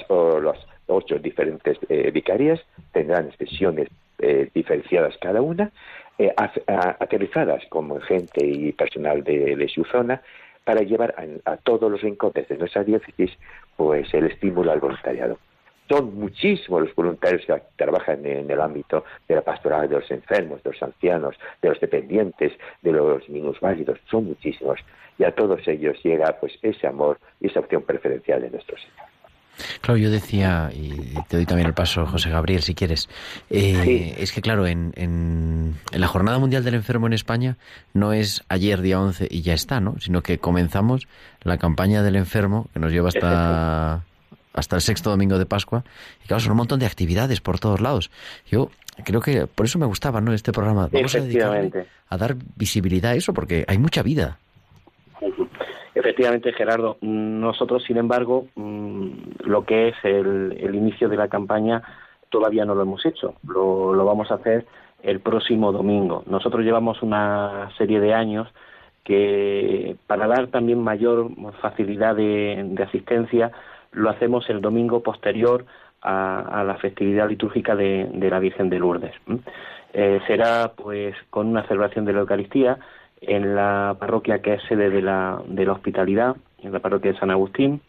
[0.88, 2.60] ocho diferentes eh, vicarías
[2.91, 3.88] tendrán sesiones
[4.19, 5.71] eh, diferenciadas cada una,
[6.17, 10.21] eh, aterrizadas como gente y personal de, su zona,
[10.63, 13.32] para llevar a, todos los rincones de nuestra diócesis
[13.76, 15.38] pues el estímulo al voluntariado.
[15.89, 20.63] Son muchísimos los voluntarios que trabajan en el ámbito de la pastoral de los enfermos,
[20.63, 24.80] de los ancianos, de los dependientes, de los minusválidos, son muchísimos.
[25.17, 29.20] Y a todos ellos llega pues ese amor y esa opción preferencial de nuestro Señor.
[29.81, 33.09] Claro, yo decía, y te doy también el paso, José Gabriel, si quieres,
[33.49, 37.57] eh, es que claro, en, en, la Jornada Mundial del Enfermo en España
[37.93, 39.99] no es ayer día 11 y ya está, ¿no?
[39.99, 41.07] Sino que comenzamos
[41.41, 44.03] la campaña del enfermo, que nos lleva hasta,
[44.53, 45.83] hasta el sexto domingo de Pascua,
[46.23, 48.11] y claro, son un montón de actividades por todos lados.
[48.51, 48.69] Yo
[49.03, 50.31] creo que por eso me gustaba, ¿no?
[50.31, 50.89] Este programa.
[50.91, 51.19] Vamos a
[52.09, 54.37] a dar visibilidad a eso, porque hay mucha vida.
[55.93, 56.97] Efectivamente, Gerardo.
[57.01, 59.10] Nosotros, sin embargo, mm,
[59.43, 61.82] lo que es el, inicio de la campaña
[62.30, 63.36] todavía no lo hemos hecho.
[63.45, 64.65] Lo, vamos a hacer
[65.04, 66.23] el próximo domingo.
[66.27, 68.47] Nosotros llevamos una serie de años
[69.04, 71.30] que, para dar también mayor
[71.62, 73.51] facilidad de, asistencia,
[73.91, 75.65] lo hacemos el domingo posterior
[76.01, 79.13] a, la festividad litúrgica de, la Virgen de Lourdes.
[79.93, 82.80] Eh, será pues con una celebración de la Eucaristía
[83.21, 87.19] en la parroquia que es sede de la, de la hospitalidad, en la parroquia de
[87.19, 87.81] San Agustín,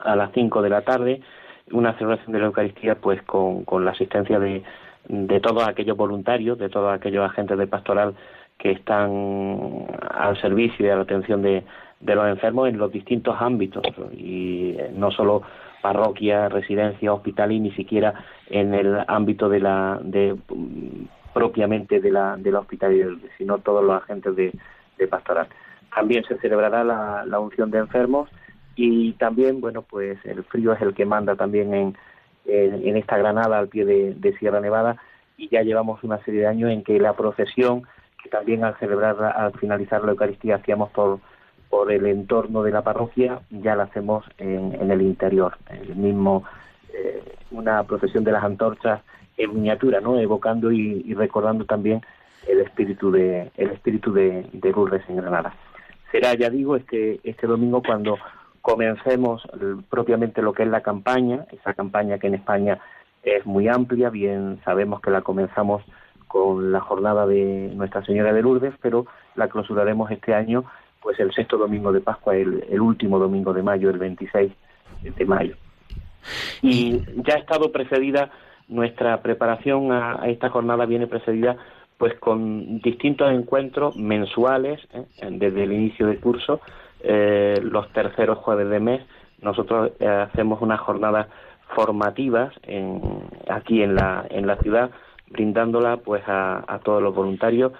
[0.00, 1.20] a las 5 de la tarde,
[1.72, 4.62] una celebración de la Eucaristía pues con, con la asistencia de,
[5.08, 8.14] de todos aquellos voluntarios, de todos aquellos agentes de pastoral
[8.58, 11.64] que están al servicio y a la atención de,
[12.00, 15.42] de los enfermos en los distintos ámbitos y no solo
[15.82, 18.14] parroquia, residencia, hospital y ni siquiera
[18.48, 20.36] en el ámbito de la de
[21.36, 22.64] propiamente de la, de la
[23.36, 25.46] sino todos los agentes de, pastoral.
[25.94, 28.30] También se celebrará la, unción de enfermos
[28.74, 31.96] y también, bueno, pues el frío es el que manda también en,
[32.46, 34.96] en, esta granada al pie de, Sierra Nevada
[35.36, 37.82] y ya llevamos una serie de años en que la procesión,
[38.22, 41.20] que también al celebrar, al finalizar la Eucaristía hacíamos por,
[41.68, 46.44] por el entorno de la parroquia, ya la hacemos en, el interior, el mismo,
[46.94, 49.02] eh, una procesión de las antorchas
[49.36, 50.18] en miniatura, ¿no?
[50.18, 52.02] Evocando y, recordando también
[52.46, 55.54] el espíritu de el espíritu de, de Lourdes en Granada.
[56.12, 58.18] Será, ya digo, este este domingo cuando
[58.62, 59.42] comencemos
[59.88, 62.78] propiamente lo que es la campaña, esa campaña que en España
[63.22, 65.82] es muy amplia, bien sabemos que la comenzamos
[66.26, 70.64] con la jornada de Nuestra Señora de Lourdes, pero la clausuraremos este año,
[71.00, 74.52] pues el sexto domingo de Pascua, el, el último domingo de mayo, el 26
[75.02, 75.56] de mayo.
[76.62, 78.30] Y ya ha estado precedida
[78.68, 81.56] nuestra preparación a, esta jornada viene precedida
[81.98, 85.04] pues con distintos encuentros mensuales ¿eh?
[85.30, 86.60] desde el inicio del curso
[87.00, 89.02] eh, los terceros jueves de mes
[89.40, 91.28] nosotros eh, hacemos unas jornadas
[91.74, 93.00] formativas en,
[93.48, 94.90] aquí en la en la ciudad
[95.28, 97.72] brindándola pues a, todos los voluntarios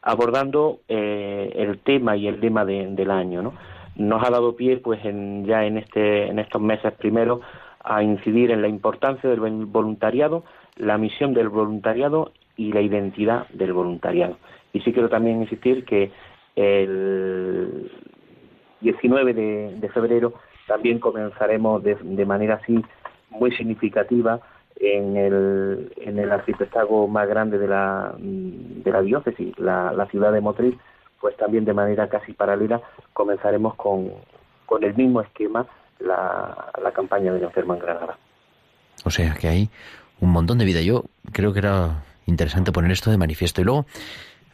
[0.00, 3.52] abordando el tema y el lema del año ¿no?
[3.96, 7.40] nos ha dado pie pues en, ya en este en estos meses primeros
[7.84, 10.44] a incidir en la importancia del voluntariado,
[10.76, 14.38] la misión del voluntariado y la identidad del voluntariado.
[14.72, 16.10] Y sí quiero también insistir que
[16.56, 17.90] el
[18.80, 20.34] 19 de, febrero
[20.66, 22.82] también comenzaremos de, manera así
[23.30, 24.40] muy significativa
[24.76, 26.30] en el, en el
[27.08, 30.78] más grande de la, de la diócesis, la, la ciudad de Motril,
[31.20, 32.80] pues también de manera casi paralela
[33.12, 34.10] comenzaremos con,
[34.66, 35.66] con el mismo esquema
[36.04, 38.18] la, la campaña del enfermo en Granada.
[39.04, 39.70] O sea que hay
[40.20, 40.80] un montón de vida.
[40.80, 43.86] Yo creo que era interesante poner esto de manifiesto y luego,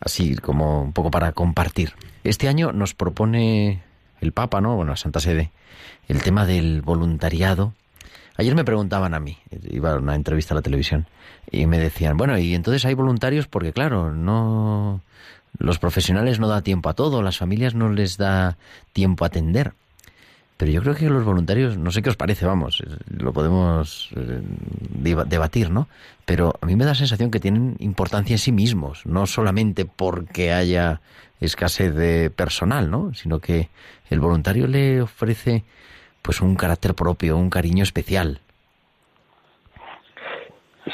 [0.01, 1.93] así como un poco para compartir.
[2.25, 3.83] Este año nos propone
[4.21, 4.77] el Papa, ¿no?
[4.77, 5.51] Bueno, la Santa Sede,
[6.09, 7.75] el tema del voluntariado
[8.41, 9.37] Ayer me preguntaban a mí,
[9.69, 11.07] iba a una entrevista a la televisión,
[11.51, 15.03] y me decían, bueno, y entonces hay voluntarios porque, claro, no
[15.59, 18.57] los profesionales no da tiempo a todo, las familias no les da
[18.95, 19.75] tiempo a atender.
[20.61, 24.43] Pero yo creo que los voluntarios, no sé qué os parece, vamos, lo podemos eh,
[25.27, 25.89] debatir, ¿no?
[26.27, 29.87] Pero a mí me da la sensación que tienen importancia en sí mismos, no solamente
[29.87, 31.01] porque haya
[31.41, 33.15] escasez de personal, ¿no?
[33.15, 33.71] Sino que
[34.11, 35.65] el voluntario le ofrece
[36.21, 38.43] pues un carácter propio, un cariño especial.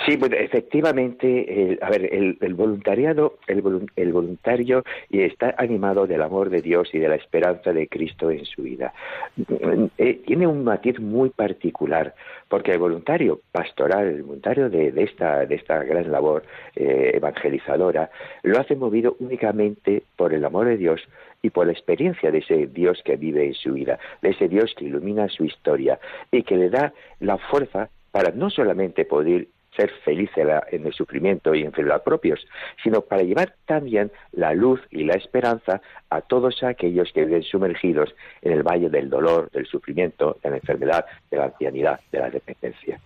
[0.05, 6.89] Sí, bueno, efectivamente, a ver, el, voluntariado, el, voluntario está animado del amor de Dios
[6.93, 8.93] y de la esperanza de Cristo en su vida.
[9.37, 12.15] Mm, eh, tiene un matiz muy particular,
[12.49, 16.43] porque el voluntario pastoral, el voluntario de, esta, de esta gran labor
[16.75, 18.11] eh, evangelizadora,
[18.43, 21.01] lo hace movido únicamente por el amor de Dios
[21.43, 24.75] y por la experiencia de ese Dios que vive en su vida, de ese Dios
[24.77, 25.99] que ilumina su historia
[26.33, 29.47] y que le da la fuerza para no solamente poder
[29.77, 32.47] ser feliz en el sufrimiento y enfermedad propios,
[32.83, 38.15] sino para llevar también la luz y la esperanza a todos aquellos que viven sumergidos
[38.43, 42.31] en el valle del dolor, del sufrimiento, de la enfermedad, de la ancianidad, de la
[42.31, 43.01] dependencia.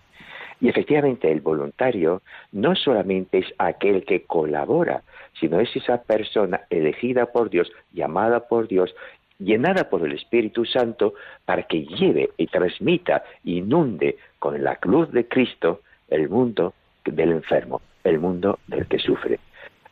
[0.61, 5.01] Y efectivamente el voluntario no solamente es aquel que colabora,
[5.39, 8.93] sino es esa persona elegida por Dios, llamada por Dios,
[9.39, 15.27] llenada por el Espíritu Santo para que lleve y transmita, inunde con la cruz de
[15.27, 19.39] Cristo el mundo del enfermo, el mundo del que sufre.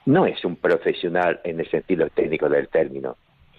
[0.05, 3.17] No es un profesional en el sentido técnico del término,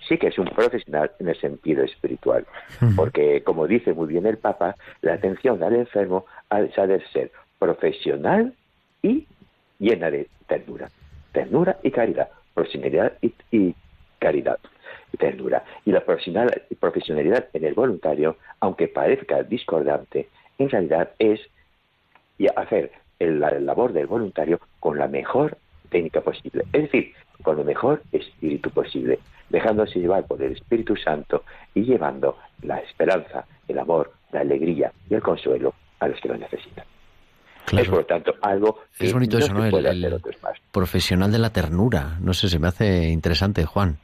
[0.09, 2.47] sí que es un profesional en el sentido espiritual,
[2.97, 8.55] porque como dice muy bien el Papa, la atención al enfermo ha de ser profesional
[9.03, 9.27] y
[9.79, 10.89] llena de ternura,
[11.33, 13.75] ternura y caridad, profesionalidad y,
[14.19, 14.59] caridad
[15.13, 15.65] y ternura.
[15.85, 21.41] Y la profesionalidad en el voluntario, aunque parezca discordante, en realidad es
[22.41, 25.59] y hacer la labor del voluntario con la mejor
[25.91, 29.19] técnica posible, es decir, con el mejor espíritu posible,
[29.51, 35.15] dejándose llevar por el Espíritu Santo y llevando la esperanza, el amor, la alegría y
[35.15, 36.87] el consuelo a los que lo necesitan.
[37.73, 39.67] Es por lo tanto algo que es bonito eso, ¿no?
[39.67, 40.21] El,
[40.73, 42.17] profesional de la ternura.
[42.21, 43.99] No sé, se me hace interesante, Juan.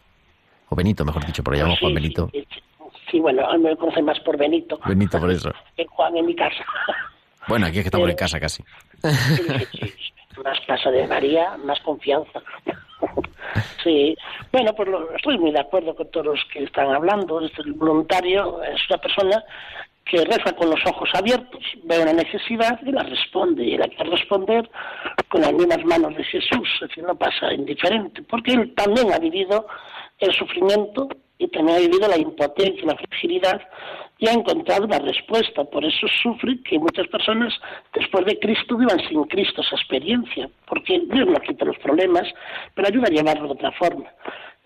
[0.68, 2.30] O Benito, mejor dicho, por llamo Juan Benito.
[3.10, 4.78] Sí, bueno, a mí me conoce más por Benito.
[4.86, 5.50] Benito, por eso.
[5.76, 6.64] Que Juan en mi casa.
[7.48, 8.62] Bueno, aquí es que estamos en casa casi.
[10.44, 12.42] más casa de María, más confianza.
[13.82, 14.16] sí,
[14.52, 17.40] bueno, pues estoy muy de acuerdo con todos los que están hablando.
[17.40, 19.44] El voluntario es una persona
[20.04, 23.64] que reza con los ojos abiertos, ve una necesidad y la responde.
[23.64, 24.70] Y hay que responder
[25.28, 29.18] con las mismas manos de Jesús, es decir, no pasa indiferente, porque él también ha
[29.18, 29.66] vivido
[30.18, 33.60] el sufrimiento y también ha vivido la impotencia la fragilidad
[34.18, 35.64] y ha encontrado una respuesta.
[35.64, 37.52] Por eso sufre que muchas personas
[37.94, 42.24] después de Cristo vivan sin Cristo esa experiencia, porque Dios no quita los problemas,
[42.74, 44.06] pero ayuda a llevarlo de otra forma.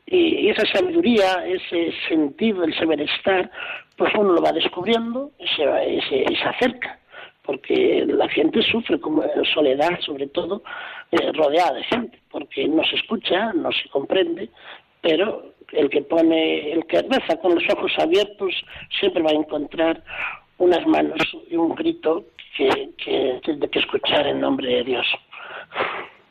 [0.07, 3.51] Y esa sabiduría, ese sentido, ese bienestar,
[3.97, 5.65] pues uno lo va descubriendo y se,
[6.09, 6.99] se, acerca
[7.43, 9.25] porque la gente sufre como
[9.55, 10.63] soledad, sobre todo,
[11.11, 14.51] eh, rodeada de gente, porque no se escucha, no se comprende,
[15.01, 18.55] pero el que pone, el que reza con los ojos abiertos
[18.99, 20.03] siempre va a encontrar
[20.59, 22.25] unas manos y un grito
[22.57, 25.07] que, que tiene que escuchar en nombre de Dios.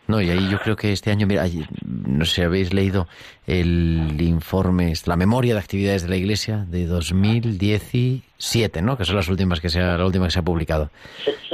[0.10, 1.46] No, y ahí yo creo que este año, mira,
[1.86, 3.08] no sé si habéis leído
[3.46, 8.98] el informe, la memoria de actividades de la Iglesia de 2017, ¿no?
[8.98, 10.90] Que son las últimas que se ha, la última que se ha publicado.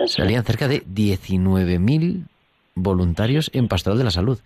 [0.07, 2.27] Salían cerca de 19.000
[2.75, 4.39] voluntarios en Pastoral de la Salud.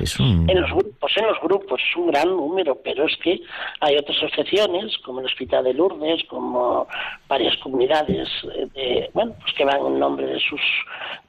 [0.00, 3.40] En los grupos, en los grupos, es un gran número, pero es que
[3.80, 6.86] hay otras asociaciones, como el Hospital de Lourdes, como
[7.28, 8.28] varias comunidades,
[8.74, 10.60] eh, bueno, pues que van en nombre de sus,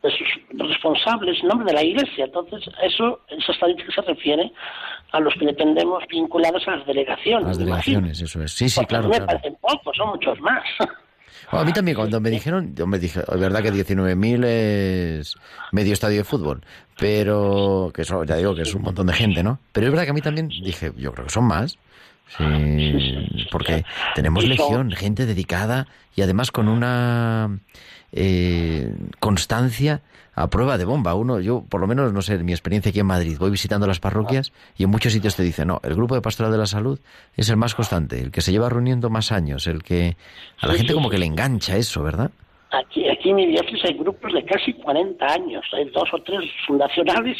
[0.01, 0.28] de sus
[0.70, 2.26] responsables, en nombre de la Iglesia.
[2.26, 4.51] Entonces, eso, esa estadística se refiere
[5.11, 7.47] a los que dependemos vinculados a las delegaciones.
[7.47, 8.51] Las delegaciones, eso es.
[8.51, 9.09] Sí, sí, claro.
[9.09, 10.63] Me parecen pocos, son muchos más.
[11.51, 15.36] a mí también, cuando me dijeron, yo me dije, es verdad que 19.000 es
[15.71, 16.61] medio estadio de fútbol,
[16.97, 19.59] pero que eso, ya digo que es un montón de gente, ¿no?
[19.71, 21.77] Pero es verdad que a mí también dije, yo creo que son más.
[22.38, 22.43] Sí,
[23.51, 27.59] porque tenemos legión, gente dedicada y además con una
[28.16, 30.01] eh, constancia
[30.34, 31.13] a prueba de bomba.
[31.16, 33.88] Uno, yo por lo menos, no sé, en mi experiencia aquí en Madrid, voy visitando
[33.88, 36.66] las parroquias y en muchos sitios te dicen, no, el grupo de pastoral de la
[36.66, 36.99] salud
[37.36, 40.18] es el más constante, el que se lleva reuniendo más años, el que
[40.59, 42.32] a la gente como que le engancha eso, ¿verdad?
[42.72, 45.66] Aquí, aquí en mi diócesis hay grupos de casi 40 años.
[45.74, 47.38] Hay dos o tres fundacionales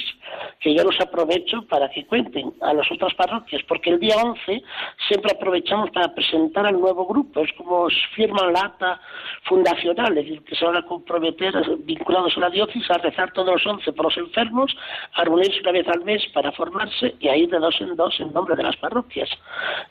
[0.60, 4.64] que yo los aprovecho para que cuenten a las otras parroquias, porque el día 11
[5.08, 7.42] siempre aprovechamos para presentar al nuevo grupo.
[7.42, 9.02] Es como firman la acta
[9.44, 13.54] fundacional, es decir, que se van a comprometer vinculados a la diócesis a rezar todos
[13.54, 14.76] los 11 por los enfermos,
[15.14, 18.20] a reunirse una vez al mes para formarse y a ir de dos en dos
[18.20, 19.30] en nombre de las parroquias.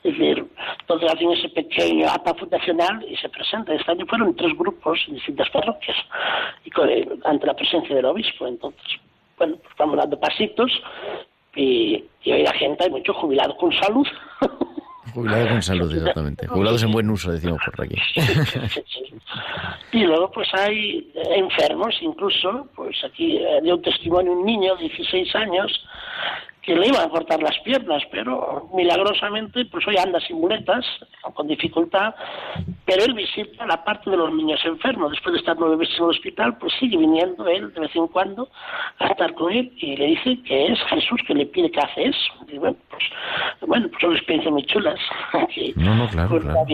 [0.03, 0.45] Es decir,
[0.81, 3.73] entonces hacen ese pequeño acta fundacional y se presenta.
[3.73, 5.97] Este año fueron tres grupos distintas parroquias
[6.63, 8.47] y eh, ante la presencia del obispo.
[8.47, 8.99] Entonces,
[9.37, 10.71] bueno, pues vamos dando pasitos
[11.55, 14.07] y, y hoy la gente hay mucho jubilado con salud.
[15.13, 16.45] Jubilado con salud, exactamente.
[16.45, 17.95] Jubilados en buen uso, decimos por aquí.
[19.93, 24.89] y luego pues hay enfermos incluso, pues aquí eh, dio un testimonio un niño de
[24.89, 25.85] 16 años
[26.65, 30.83] que le iban a cortar las piernas, pero milagrosamente, pues hoy anda sin muletas,
[31.33, 32.15] con dificultad,
[32.85, 35.11] pero él visita la parte de los niños enfermos.
[35.11, 38.07] Después de estar nueve meses en el hospital, pues sigue viniendo él de vez en
[38.07, 38.49] cuando
[38.99, 42.05] a estar con él y le dice que es Jesús que le pide que hace
[42.05, 42.33] eso.
[42.47, 43.03] Y bueno, pues,
[43.67, 44.99] bueno, pues son experiencias muy chulas.
[45.75, 46.65] no, no, claro, claro.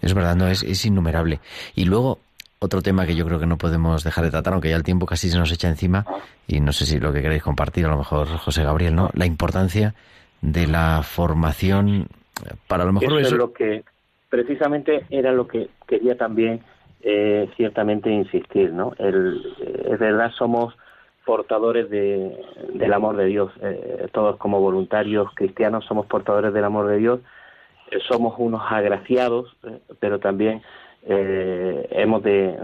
[0.00, 1.40] Es verdad, no, es, es innumerable.
[1.74, 2.18] Y luego,
[2.58, 5.06] otro tema que yo creo que no podemos dejar de tratar, aunque ya el tiempo
[5.06, 6.04] casi se nos echa encima,
[6.46, 9.10] y no sé si lo que queréis compartir, a lo mejor José Gabriel, ¿no?
[9.14, 9.94] La importancia
[10.40, 12.08] de la formación
[12.66, 13.20] para lo mejor...
[13.20, 13.84] Eso, es lo que,
[14.28, 16.60] precisamente era lo que quería también
[17.02, 18.92] eh, ciertamente insistir, ¿no?
[18.98, 20.74] El, eh, es verdad, somos
[21.24, 22.36] portadores de,
[22.72, 27.20] del amor de Dios, eh, todos como voluntarios cristianos somos portadores del amor de Dios,
[28.08, 29.56] somos unos agraciados,
[30.00, 30.62] pero también
[31.08, 32.58] eh, hemos de,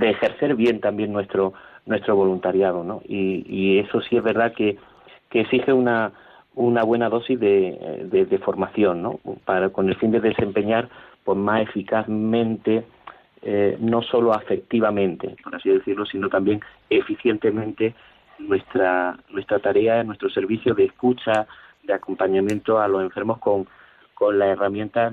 [0.00, 1.52] ejercer bien también nuestro
[1.84, 3.00] nuestro voluntariado, ¿no?
[3.06, 4.76] Y, eso sí es verdad que,
[5.30, 6.12] que exige una,
[6.54, 9.20] una buena dosis de, de, formación, ¿no?
[9.46, 10.90] Para, con el fin de desempeñar
[11.24, 12.84] pues, más eficazmente,
[13.40, 16.60] eh, no solo afectivamente, por así decirlo, sino también
[16.90, 17.94] eficientemente
[18.38, 21.46] nuestra, nuestra tarea, nuestro servicio de escucha,
[21.84, 23.66] de acompañamiento a los enfermos con,
[24.14, 25.12] con la herramienta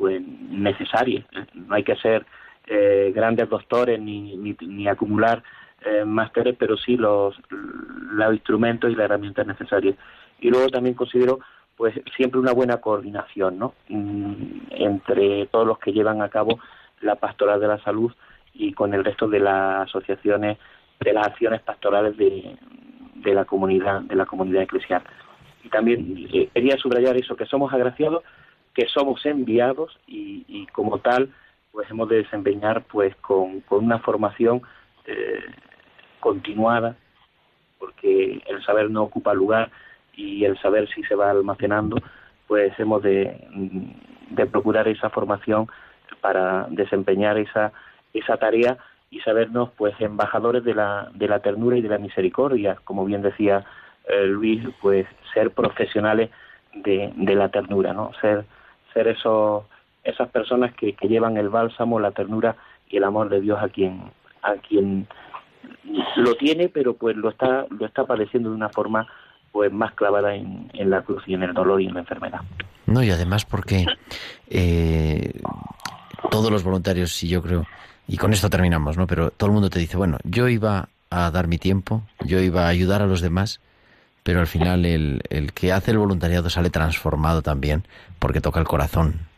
[0.00, 1.22] pues necesaria.
[1.52, 2.24] No hay que ser
[2.66, 5.42] eh, grandes doctores ni, ni, acumular
[5.84, 9.94] eh, másteres, pero sí los, los instrumentos y las herramientas necesarias.
[10.40, 11.40] Y luego también considero
[11.76, 13.74] pues siempre una buena coordinación ¿no?
[13.88, 16.58] Mm, entre todos los que llevan a cabo
[17.02, 18.10] la pastoral de la salud
[18.54, 20.58] y con el resto de las asociaciones
[20.98, 22.56] de las acciones pastorales de,
[23.16, 25.02] de la comunidad de la comunidad eclesial
[25.64, 28.24] y también eh, quería subrayar eso que somos agraciados
[28.74, 31.30] que somos enviados y, como tal
[31.72, 34.62] pues hemos de desempeñar pues con, una formación
[35.06, 35.44] eh,
[36.18, 36.96] continuada
[37.78, 39.70] porque el saber no ocupa lugar
[40.14, 41.96] y el saber si se va almacenando
[42.48, 43.46] pues hemos de,
[44.30, 45.68] de procurar esa formación
[46.20, 47.72] para desempeñar esa
[48.12, 48.78] esa tarea
[49.10, 52.76] y sabernos pues embajadores de la de la ternura y de la misericordia.
[52.84, 53.64] Como bien decía
[54.08, 56.30] eh, Luis pues ser profesionales
[56.74, 58.44] de, de la ternura no ser
[58.92, 59.64] ser esos,
[60.04, 62.56] esas personas que, llevan el bálsamo, la ternura
[62.88, 64.10] y el amor de Dios a quien,
[64.42, 65.06] a quien
[66.16, 69.06] lo tiene, pero pues lo está, lo está padeciendo de una forma
[69.52, 72.40] pues más clavada en, en la cruz y en el dolor y en la enfermedad.
[72.86, 73.86] No, y además porque
[74.48, 75.32] eh,
[76.30, 77.66] todos los voluntarios, y yo creo,
[78.08, 79.06] y con esto terminamos, ¿no?
[79.06, 82.66] Pero todo el mundo te dice, bueno, yo iba a dar mi tiempo, yo iba
[82.66, 83.60] a ayudar a los demás,
[84.22, 87.84] pero al final el, el que hace el voluntariado sale transformado también
[88.18, 89.30] porque toca el corazón.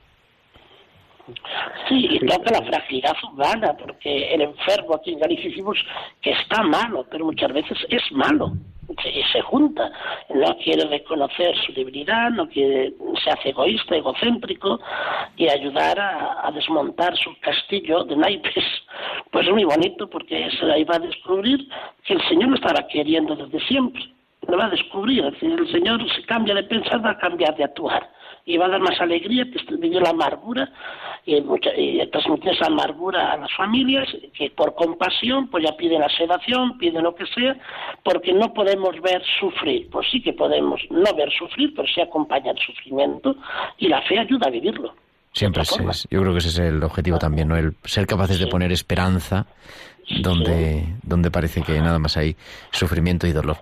[1.88, 5.78] Sí, toca la fragilidad humana, porque el enfermo aquí decimos
[6.20, 8.52] que está malo, pero muchas veces es malo
[8.88, 9.90] y se junta.
[10.34, 14.80] No quiere reconocer su debilidad, no quiere, se hace egoísta, egocéntrico
[15.36, 18.64] y ayudar a, a desmontar su castillo de naipes.
[19.30, 21.68] Pues es muy bonito porque se ahí va a descubrir
[22.04, 24.02] que el Señor lo estaba queriendo desde siempre
[24.48, 25.24] lo va a descubrir.
[25.24, 28.10] el Señor se cambia de pensar, va a cambiar de actuar.
[28.44, 30.68] Y va a dar más alegría, distribuye la amargura
[31.24, 35.96] y, mucha, y transmitir esa amargura a las familias, que por compasión, pues ya pide
[35.96, 37.56] la sedación, pide lo que sea,
[38.02, 39.88] porque no podemos ver sufrir.
[39.90, 43.36] Pues sí que podemos no ver sufrir, pero sí acompañar el sufrimiento
[43.78, 44.92] y la fe ayuda a vivirlo.
[45.32, 47.56] Siempre es, yo creo que ese es el objetivo también, ¿no?
[47.56, 49.46] El ser capaces de poner esperanza
[50.20, 52.36] donde, donde parece que nada más hay
[52.70, 53.56] sufrimiento y dolor.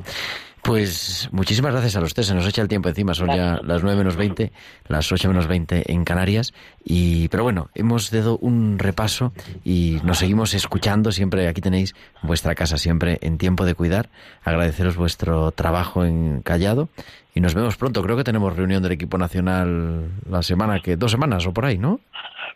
[0.62, 2.26] Pues muchísimas gracias a los tres.
[2.26, 3.14] Se nos echa el tiempo encima.
[3.14, 4.52] Son ya las nueve menos veinte,
[4.88, 6.52] las ocho menos veinte en Canarias.
[6.84, 9.32] Y, pero bueno, hemos dado un repaso
[9.64, 11.12] y nos seguimos escuchando.
[11.12, 14.10] Siempre aquí tenéis vuestra casa, siempre en tiempo de cuidar.
[14.44, 16.88] Agradeceros vuestro trabajo en Callado.
[17.34, 18.02] Y nos vemos pronto.
[18.02, 21.78] Creo que tenemos reunión del equipo nacional la semana que, dos semanas o por ahí,
[21.78, 22.00] ¿no?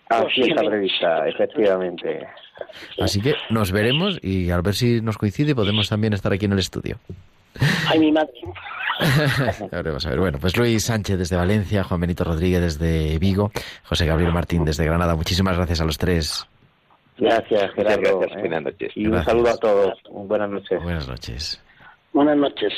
[0.09, 2.27] Así está prevista, efectivamente.
[3.01, 6.53] Así que nos veremos y al ver si nos coincide podemos también estar aquí en
[6.53, 6.99] el estudio.
[7.89, 8.33] Ay, mi madre.
[9.01, 10.21] Ya veremos, a ver.
[10.21, 13.51] Bueno, pues Luis Sánchez desde Valencia, Juan Benito Rodríguez desde Vigo,
[13.85, 15.17] José Gabriel Martín desde Granada.
[15.17, 16.47] Muchísimas gracias a los tres.
[17.19, 18.19] Gracias, Gerardo.
[18.21, 18.41] gracias, ¿eh?
[18.41, 18.93] buenas noches.
[18.95, 19.33] Y un Gracias.
[19.33, 19.99] saludo a todos.
[20.11, 20.83] Buenas noches.
[20.83, 21.61] Buenas noches.
[22.13, 22.73] Buenas noches.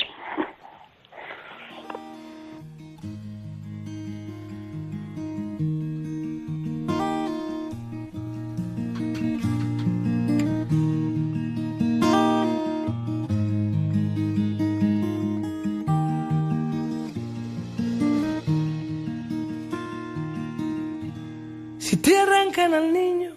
[21.96, 23.30] Si te arrancan al niño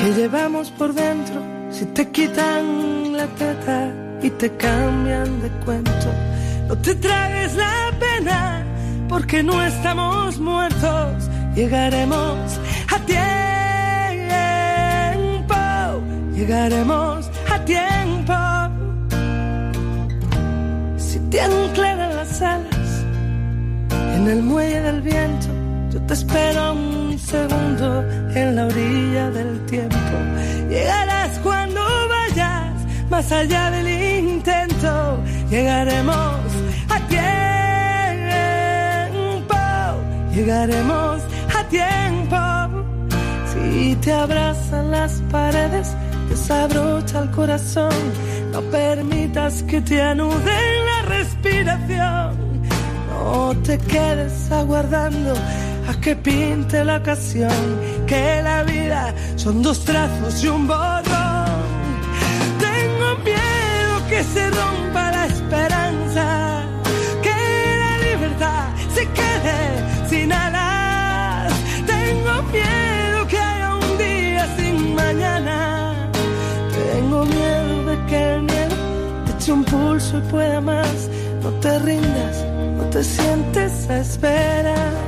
[0.00, 1.40] que llevamos por dentro,
[1.70, 6.12] si te quitan la teta y te cambian de cuento,
[6.66, 8.64] no te tragues la pena
[9.08, 12.58] porque no estamos muertos, llegaremos
[12.92, 13.22] a tiempo,
[16.34, 18.34] llegaremos a tiempo.
[20.96, 23.04] Si te anclan las alas
[24.16, 25.57] en el muelle del viento,
[26.08, 28.02] te espero un segundo
[28.34, 29.96] en la orilla del tiempo.
[30.70, 32.72] Llegarás cuando vayas
[33.10, 33.88] más allá del
[34.24, 35.18] intento.
[35.50, 36.40] Llegaremos
[36.88, 37.26] a tiempo.
[40.34, 41.20] Llegaremos
[41.54, 42.36] a tiempo.
[43.52, 45.94] Si te abrazan las paredes,
[46.30, 47.92] desabrocha el corazón.
[48.52, 52.48] No permitas que te anuden la respiración.
[53.10, 55.34] No te quedes aguardando
[56.00, 57.50] que pinte la ocasión,
[58.06, 61.48] que la vida son dos trazos y un borrón.
[62.58, 66.62] Tengo miedo que se rompa la esperanza,
[67.22, 71.52] que la libertad se quede sin alas.
[71.86, 76.10] Tengo miedo que haya un día sin mañana.
[76.72, 78.76] Tengo miedo de que el miedo
[79.26, 81.08] te eche un pulso y pueda más.
[81.42, 82.44] No te rindas,
[82.76, 85.07] no te sientes a esperar.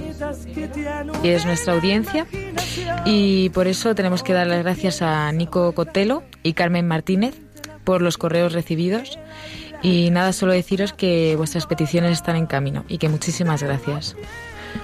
[1.23, 2.27] Y es nuestra audiencia
[3.05, 7.35] y por eso tenemos que dar las gracias a Nico Cotelo y Carmen Martínez
[7.83, 9.17] por los correos recibidos
[9.81, 14.15] y nada, solo deciros que vuestras peticiones están en camino y que muchísimas gracias.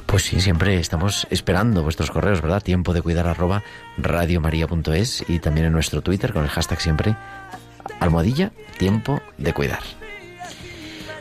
[0.06, 2.62] Pues sí, siempre estamos esperando vuestros correos, ¿verdad?
[2.62, 3.64] Tiempo de cuidar arroba
[3.98, 7.16] radiomaria.es y también en nuestro Twitter con el hashtag siempre
[8.00, 9.82] almohadilla tiempo de cuidar.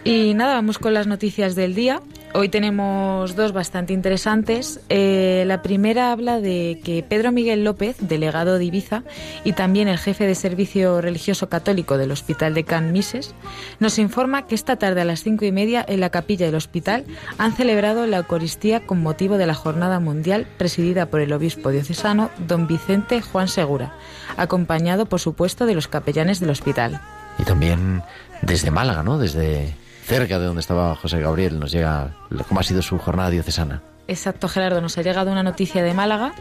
[0.05, 2.01] Y nada, vamos con las noticias del día.
[2.39, 4.81] Hoy tenemos dos bastante interesantes.
[4.91, 9.05] Eh, la primera habla de que Pedro Miguel López, delegado de Ibiza,
[9.43, 13.35] y también el jefe de servicio religioso católico del Hospital de Can Mises,
[13.81, 17.07] nos informa que esta tarde a las cinco y media en la capilla del hospital
[17.39, 22.29] han celebrado la Eucaristía con motivo de la Jornada Mundial presidida por el obispo diocesano
[22.47, 23.95] don Vicente Juan Segura,
[24.37, 27.01] acompañado por supuesto de los capellanes del hospital.
[27.39, 28.03] Y también
[28.43, 29.17] desde Málaga, ¿no?
[29.17, 29.75] Desde
[30.07, 32.15] cerca de donde estaba José Gabriel nos llega
[32.49, 33.83] cómo ha sido su jornada diocesana.
[34.09, 34.81] Exacto, Gerardo.
[34.81, 36.33] Nos ha llegado una noticia de Málaga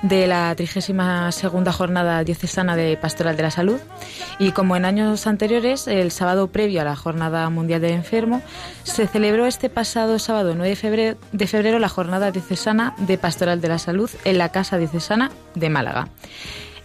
[0.00, 3.78] de la 32 segunda jornada diocesana de Pastoral de la Salud.
[4.38, 8.40] Y como en años anteriores, el sábado previo a la Jornada Mundial del Enfermo,
[8.84, 13.60] se celebró este pasado sábado 9 de febrero, de febrero la Jornada Diocesana de Pastoral
[13.60, 16.08] de la Salud en la Casa Diocesana de Málaga.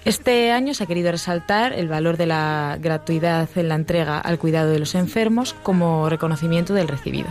[0.06, 4.38] Este año se ha querido resaltar el valor de la gratuidad en la entrega al
[4.38, 7.30] cuidado de los enfermos como reconocimiento del recibido.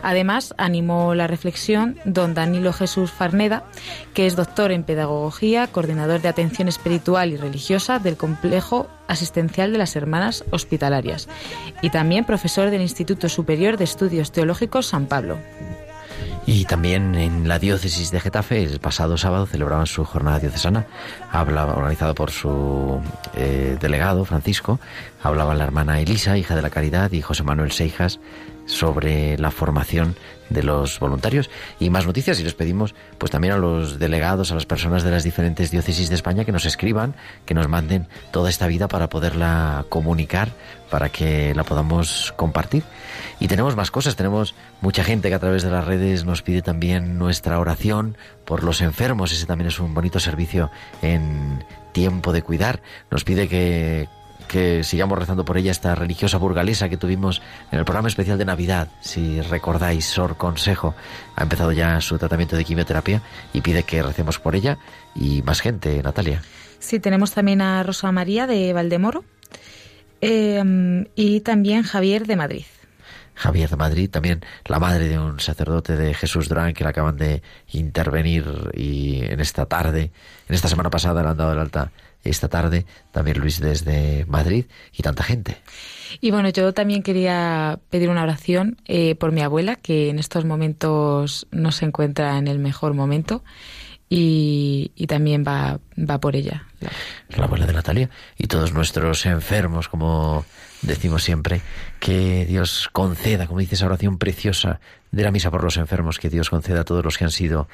[0.00, 3.64] Además, animó la reflexión don Danilo Jesús Farneda,
[4.14, 9.78] que es doctor en pedagogía, coordinador de atención espiritual y religiosa del complejo asistencial de
[9.78, 11.28] las Hermanas Hospitalarias
[11.82, 15.38] y también profesor del Instituto Superior de Estudios Teológicos San Pablo.
[16.46, 20.86] Y también en la diócesis de Getafe, el pasado sábado celebraban su jornada diocesana,
[21.32, 23.00] hablaba, organizado por su
[23.34, 24.78] eh, delegado Francisco,
[25.22, 28.20] hablaban la hermana Elisa, hija de la Caridad, y José Manuel Seijas,
[28.66, 30.16] sobre la formación
[30.50, 34.54] de los voluntarios y más noticias y les pedimos pues también a los delegados, a
[34.54, 37.14] las personas de las diferentes diócesis de España que nos escriban,
[37.46, 40.50] que nos manden toda esta vida para poderla comunicar,
[40.90, 42.84] para que la podamos compartir.
[43.44, 46.62] Y tenemos más cosas, tenemos mucha gente que a través de las redes nos pide
[46.62, 48.16] también nuestra oración
[48.46, 50.70] por los enfermos, ese también es un bonito servicio
[51.02, 52.80] en tiempo de cuidar.
[53.10, 54.08] Nos pide que
[54.48, 58.46] que sigamos rezando por ella, esta religiosa burgalesa que tuvimos en el programa especial de
[58.46, 58.88] Navidad.
[59.02, 60.94] Si recordáis, Sor Consejo
[61.36, 63.20] ha empezado ya su tratamiento de quimioterapia
[63.52, 64.78] y pide que recemos por ella
[65.14, 66.40] y más gente, Natalia.
[66.78, 69.22] Sí, tenemos también a Rosa María de Valdemoro
[70.22, 72.64] eh, y también Javier de Madrid.
[73.34, 77.16] Javier de Madrid, también la madre de un sacerdote de Jesús Durán que le acaban
[77.16, 80.10] de intervenir y en esta tarde,
[80.48, 81.92] en esta semana pasada le han dado el alta
[82.24, 85.58] esta tarde, también Luis desde Madrid y tanta gente.
[86.20, 90.44] Y bueno, yo también quería pedir una oración eh, por mi abuela, que en estos
[90.44, 93.42] momentos no se encuentra en el mejor momento.
[94.08, 96.66] Y, también va, va por ella.
[97.30, 100.44] La abuela de Natalia y todos nuestros enfermos, como
[100.82, 101.62] decimos siempre,
[101.98, 104.80] que Dios conceda, como dice esa oración preciosa
[105.10, 107.68] de la misa por los enfermos, que Dios conceda a todos los que han sido,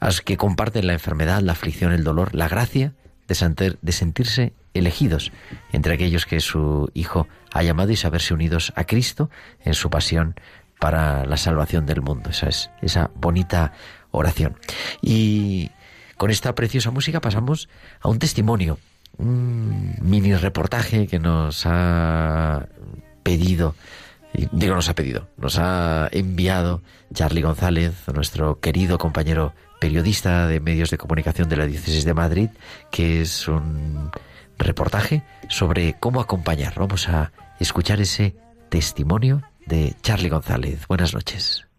[0.00, 2.94] a los que comparten la enfermedad, la aflicción, el dolor, la gracia
[3.28, 5.32] de, sentirse elegidos
[5.72, 9.30] entre aquellos que su Hijo ha llamado y saberse unidos a Cristo
[9.64, 10.34] en su pasión
[10.78, 12.30] para la salvación del mundo.
[12.30, 13.72] Esa es esa bonita
[14.12, 14.56] oración.
[15.00, 15.70] Y
[16.16, 17.68] con esta preciosa música pasamos
[18.00, 18.78] a un testimonio,
[19.18, 22.68] un mini reportaje que nos ha
[23.22, 23.74] pedido,
[24.52, 26.82] digo nos ha pedido, nos ha enviado
[27.12, 32.50] Charlie González, nuestro querido compañero periodista de medios de comunicación de la Diócesis de Madrid,
[32.92, 34.12] que es un
[34.58, 36.74] reportaje sobre cómo acompañar.
[36.76, 38.36] Vamos a escuchar ese
[38.68, 40.86] testimonio de Charlie González.
[40.86, 41.71] Buenas noches.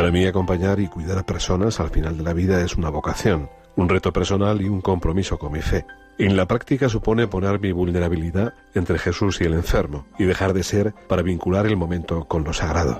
[0.00, 3.50] Para mí acompañar y cuidar a personas al final de la vida es una vocación,
[3.76, 5.84] un reto personal y un compromiso con mi fe.
[6.16, 10.62] En la práctica supone poner mi vulnerabilidad entre Jesús y el enfermo y dejar de
[10.62, 12.98] ser para vincular el momento con lo sagrado.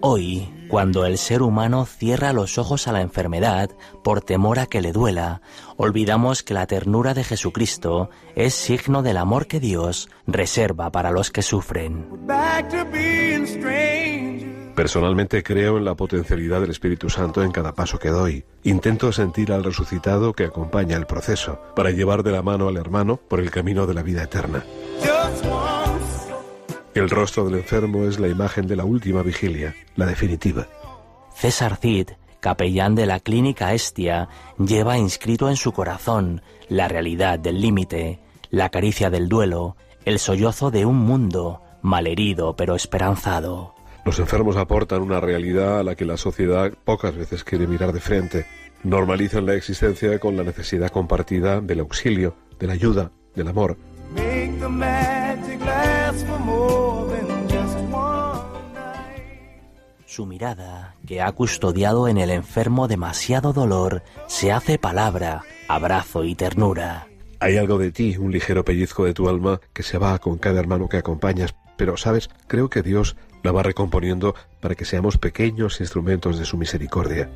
[0.00, 3.70] Hoy, cuando el ser humano cierra los ojos a la enfermedad
[4.04, 5.42] por temor a que le duela,
[5.76, 11.32] olvidamos que la ternura de Jesucristo es signo del amor que Dios reserva para los
[11.32, 12.06] que sufren.
[14.76, 18.44] Personalmente creo en la potencialidad del Espíritu Santo en cada paso que doy.
[18.62, 23.16] Intento sentir al resucitado que acompaña el proceso para llevar de la mano al hermano
[23.16, 24.62] por el camino de la vida eterna.
[26.98, 30.66] El rostro del enfermo es la imagen de la última vigilia, la definitiva.
[31.32, 32.08] César Cid,
[32.40, 34.28] capellán de la clínica Estia,
[34.58, 38.18] lleva inscrito en su corazón la realidad del límite,
[38.50, 43.76] la caricia del duelo, el sollozo de un mundo malherido pero esperanzado.
[44.04, 48.00] Los enfermos aportan una realidad a la que la sociedad pocas veces quiere mirar de
[48.00, 48.46] frente.
[48.82, 53.76] Normalizan la existencia con la necesidad compartida del auxilio, de la ayuda, del amor.
[60.18, 66.34] Su mirada, que ha custodiado en el enfermo demasiado dolor, se hace palabra, abrazo y
[66.34, 67.06] ternura.
[67.38, 70.58] Hay algo de ti, un ligero pellizco de tu alma, que se va con cada
[70.58, 72.30] hermano que acompañas, pero, ¿sabes?
[72.48, 73.14] Creo que Dios
[73.44, 77.30] la va recomponiendo para que seamos pequeños instrumentos de su misericordia.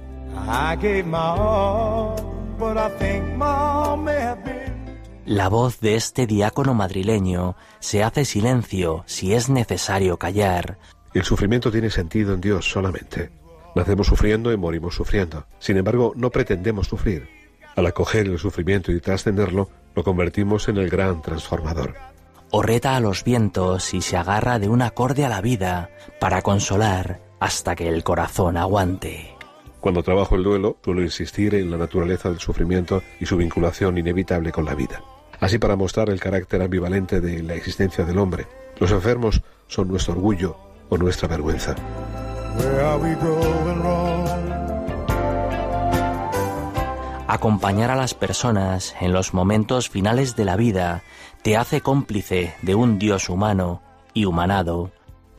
[5.25, 10.79] La voz de este diácono madrileño se hace silencio si es necesario callar.
[11.15, 13.31] El sufrimiento tiene sentido en Dios solamente.
[13.75, 15.47] Nacemos sufriendo y morimos sufriendo.
[15.59, 17.29] Sin embargo, no pretendemos sufrir.
[17.77, 21.95] Al acoger el sufrimiento y trascenderlo, lo convertimos en el gran transformador
[22.53, 25.91] o reta a los vientos y se agarra de un acorde a la vida
[26.21, 29.35] para consolar hasta que el corazón aguante.
[29.81, 34.53] Cuando trabajo el duelo, suelo insistir en la naturaleza del sufrimiento y su vinculación inevitable
[34.53, 35.03] con la vida.
[35.41, 38.47] Así para mostrar el carácter ambivalente de la existencia del hombre.
[38.79, 41.75] Los enfermos son nuestro orgullo o nuestra vergüenza.
[47.27, 51.03] Acompañar a las personas en los momentos finales de la vida
[51.41, 53.81] te hace cómplice de un Dios humano
[54.13, 54.93] y humanado.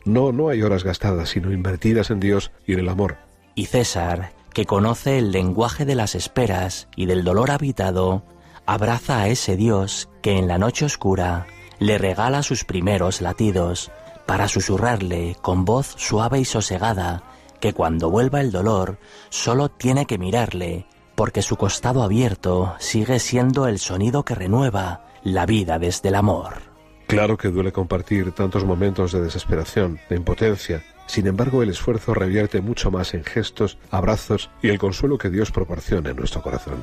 [0.05, 3.17] No, no hay horas gastadas, sino invertidas en Dios y en el amor.
[3.53, 8.23] Y César, que conoce el lenguaje de las esperas y del dolor habitado,
[8.65, 11.45] abraza a ese Dios que en la noche oscura
[11.77, 13.91] le regala sus primeros latidos
[14.25, 17.23] para susurrarle con voz suave y sosegada
[17.59, 18.97] que cuando vuelva el dolor
[19.29, 25.45] solo tiene que mirarle porque su costado abierto sigue siendo el sonido que renueva la
[25.45, 26.73] vida desde el amor.
[27.07, 30.83] Claro que duele compartir tantos momentos de desesperación, de impotencia.
[31.05, 35.51] Sin embargo, el esfuerzo revierte mucho más en gestos, abrazos y el consuelo que Dios
[35.51, 36.81] proporciona en nuestro corazón.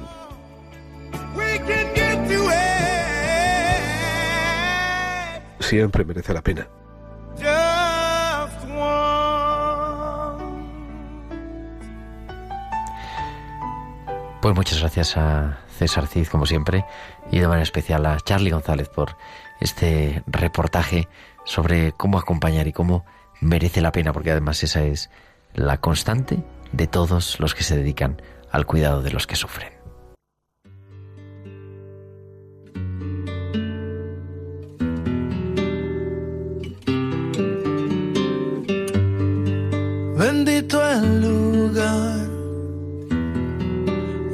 [5.58, 6.68] Siempre merece la pena.
[14.40, 16.86] Pues muchas gracias a César Cid, como siempre,
[17.30, 19.18] y de manera especial a Charlie González por
[19.60, 21.08] este reportaje
[21.44, 23.04] sobre cómo acompañar y cómo
[23.42, 25.10] merece la pena, porque además esa es
[25.52, 29.74] la constante de todos los que se dedican al cuidado de los que sufren.
[40.16, 41.29] Bendito el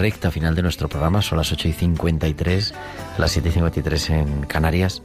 [0.00, 2.74] Recta final de nuestro programa, son las 8 y 53,
[3.18, 5.02] las 7 y 53 en Canarias.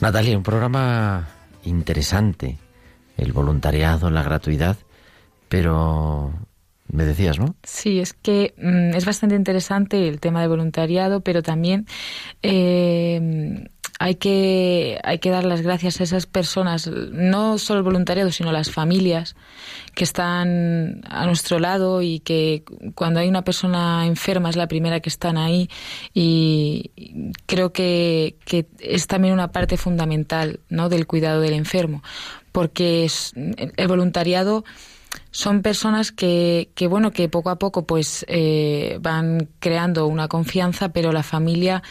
[0.00, 1.28] Natalia, un programa
[1.64, 2.56] interesante,
[3.18, 4.78] el voluntariado, la gratuidad,
[5.50, 6.32] pero
[6.90, 7.56] me decías, ¿no?
[7.62, 11.86] Sí, es que mm, es bastante interesante el tema de voluntariado, pero también
[12.42, 18.30] eh, hay que hay que dar las gracias a esas personas, no solo el voluntariado,
[18.30, 19.36] sino las familias
[19.94, 25.00] que están a nuestro lado y que cuando hay una persona enferma es la primera
[25.00, 25.70] que están ahí
[26.12, 26.90] y
[27.46, 30.88] creo que, que es también una parte fundamental ¿no?
[30.88, 32.02] del cuidado del enfermo,
[32.52, 34.64] porque es, el voluntariado
[35.30, 40.90] son personas que, que bueno que poco a poco pues eh, van creando una confianza
[40.90, 41.82] pero la familia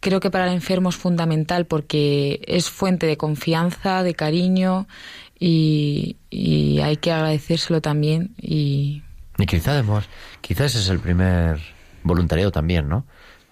[0.00, 4.86] creo que para el enfermo es fundamental porque es fuente de confianza de cariño
[5.38, 6.16] y,
[6.82, 9.02] hay que agradecérselo también y
[9.38, 10.08] Y quizá además,
[10.40, 11.60] quizás es el primer
[12.04, 13.06] voluntariado también, ¿no?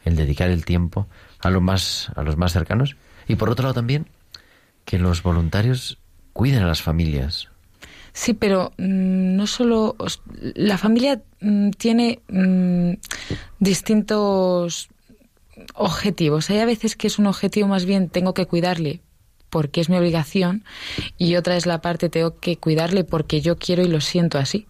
[0.04, 1.08] El dedicar el tiempo
[1.40, 2.96] a los más, a los más cercanos.
[3.26, 4.06] Y por otro lado también,
[4.84, 5.98] que los voluntarios
[6.32, 7.49] cuiden a las familias.
[8.12, 9.96] Sí, pero mm, no solo
[10.54, 12.92] la familia mm, tiene mm,
[13.58, 14.88] distintos
[15.74, 16.50] objetivos.
[16.50, 19.00] Hay a veces que es un objetivo más bien tengo que cuidarle
[19.48, 20.64] porque es mi obligación
[21.18, 24.66] y otra es la parte tengo que cuidarle porque yo quiero y lo siento así.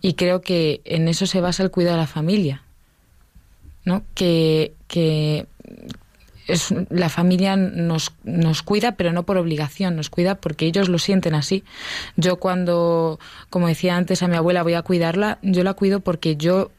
[0.00, 2.62] Y creo que en eso se basa el cuidado de la familia.
[3.84, 4.02] ¿No?
[4.14, 5.46] Que, que
[6.52, 10.98] es, la familia nos, nos cuida, pero no por obligación, nos cuida porque ellos lo
[10.98, 11.64] sienten así.
[12.16, 16.36] Yo cuando, como decía antes a mi abuela, voy a cuidarla, yo la cuido porque
[16.36, 16.70] yo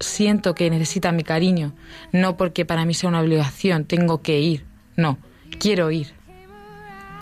[0.00, 1.72] siento que necesita mi cariño,
[2.12, 4.64] no porque para mí sea una obligación, tengo que ir,
[4.96, 5.18] no,
[5.58, 6.12] quiero ir.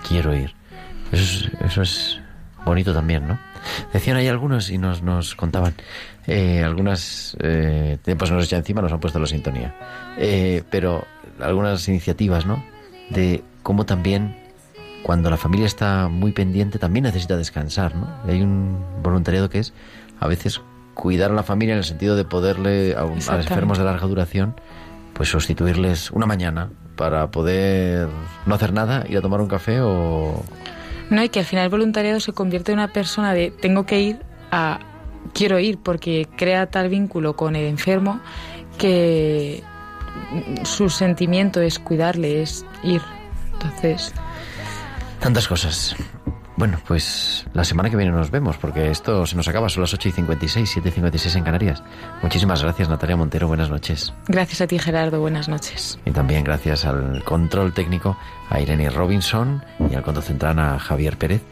[0.06, 0.54] Quiero ir.
[1.12, 2.20] Eso es, eso es
[2.64, 3.38] bonito también, ¿no?
[3.92, 5.74] Decían ahí algunos y nos, nos contaban.
[6.26, 9.74] eh, algunas, eh, nos ya encima nos han puesto la sintonía.
[10.18, 11.04] Eh, pero
[11.40, 12.62] algunas iniciativas, ¿no?
[13.10, 14.36] De cómo también
[15.02, 18.08] cuando la familia está muy pendiente también necesita descansar, ¿no?
[18.26, 19.72] Y hay un voluntariado que es
[20.20, 20.60] a veces
[20.94, 23.84] cuidar a la familia en el sentido de poderle a, un- a los enfermos de
[23.84, 24.54] larga duración,
[25.14, 28.08] pues sustituirles una mañana para poder
[28.46, 30.42] no hacer nada, ir a tomar un café o...
[31.10, 34.00] No, y que al final el voluntariado se convierte en una persona de tengo que
[34.00, 34.20] ir
[34.50, 34.78] a
[35.34, 38.20] quiero ir porque crea tal vínculo con el enfermo
[38.78, 39.62] que
[40.64, 43.02] su sentimiento es cuidarle, es ir.
[43.54, 44.12] Entonces,
[45.20, 45.94] Tantas cosas.
[46.56, 49.94] Bueno, pues la semana que viene nos vemos, porque esto se nos acaba, son las
[49.94, 51.82] 8 y 56, 7 y 56 en Canarias.
[52.22, 54.12] Muchísimas gracias, Natalia Montero, buenas noches.
[54.28, 55.98] gracias a ti Gerardo, buenas noches.
[56.04, 58.16] Y también gracias al control técnico,
[58.50, 61.42] a Irene Robinson y al control central a Javier Pérez.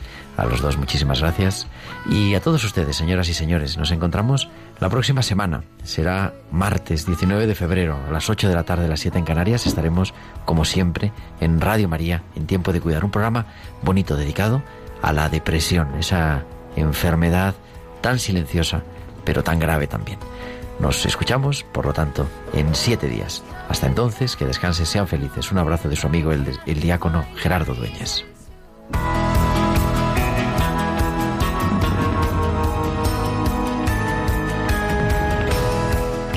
[0.40, 1.66] A los dos muchísimas gracias.
[2.08, 5.64] Y a todos ustedes, señoras y señores, nos encontramos la próxima semana.
[5.84, 9.26] Será martes 19 de febrero a las 8 de la tarde, a las 7 en
[9.26, 9.66] Canarias.
[9.66, 10.14] Estaremos,
[10.46, 11.12] como siempre,
[11.42, 13.04] en Radio María, en Tiempo de Cuidar.
[13.04, 13.48] Un programa
[13.82, 14.62] bonito dedicado
[15.02, 17.54] a la depresión, esa enfermedad
[18.00, 18.82] tan silenciosa,
[19.26, 20.18] pero tan grave también.
[20.78, 23.42] Nos escuchamos, por lo tanto, en siete días.
[23.68, 25.52] Hasta entonces, que descansen, sean felices.
[25.52, 28.24] Un abrazo de su amigo el, el diácono Gerardo Dueñas.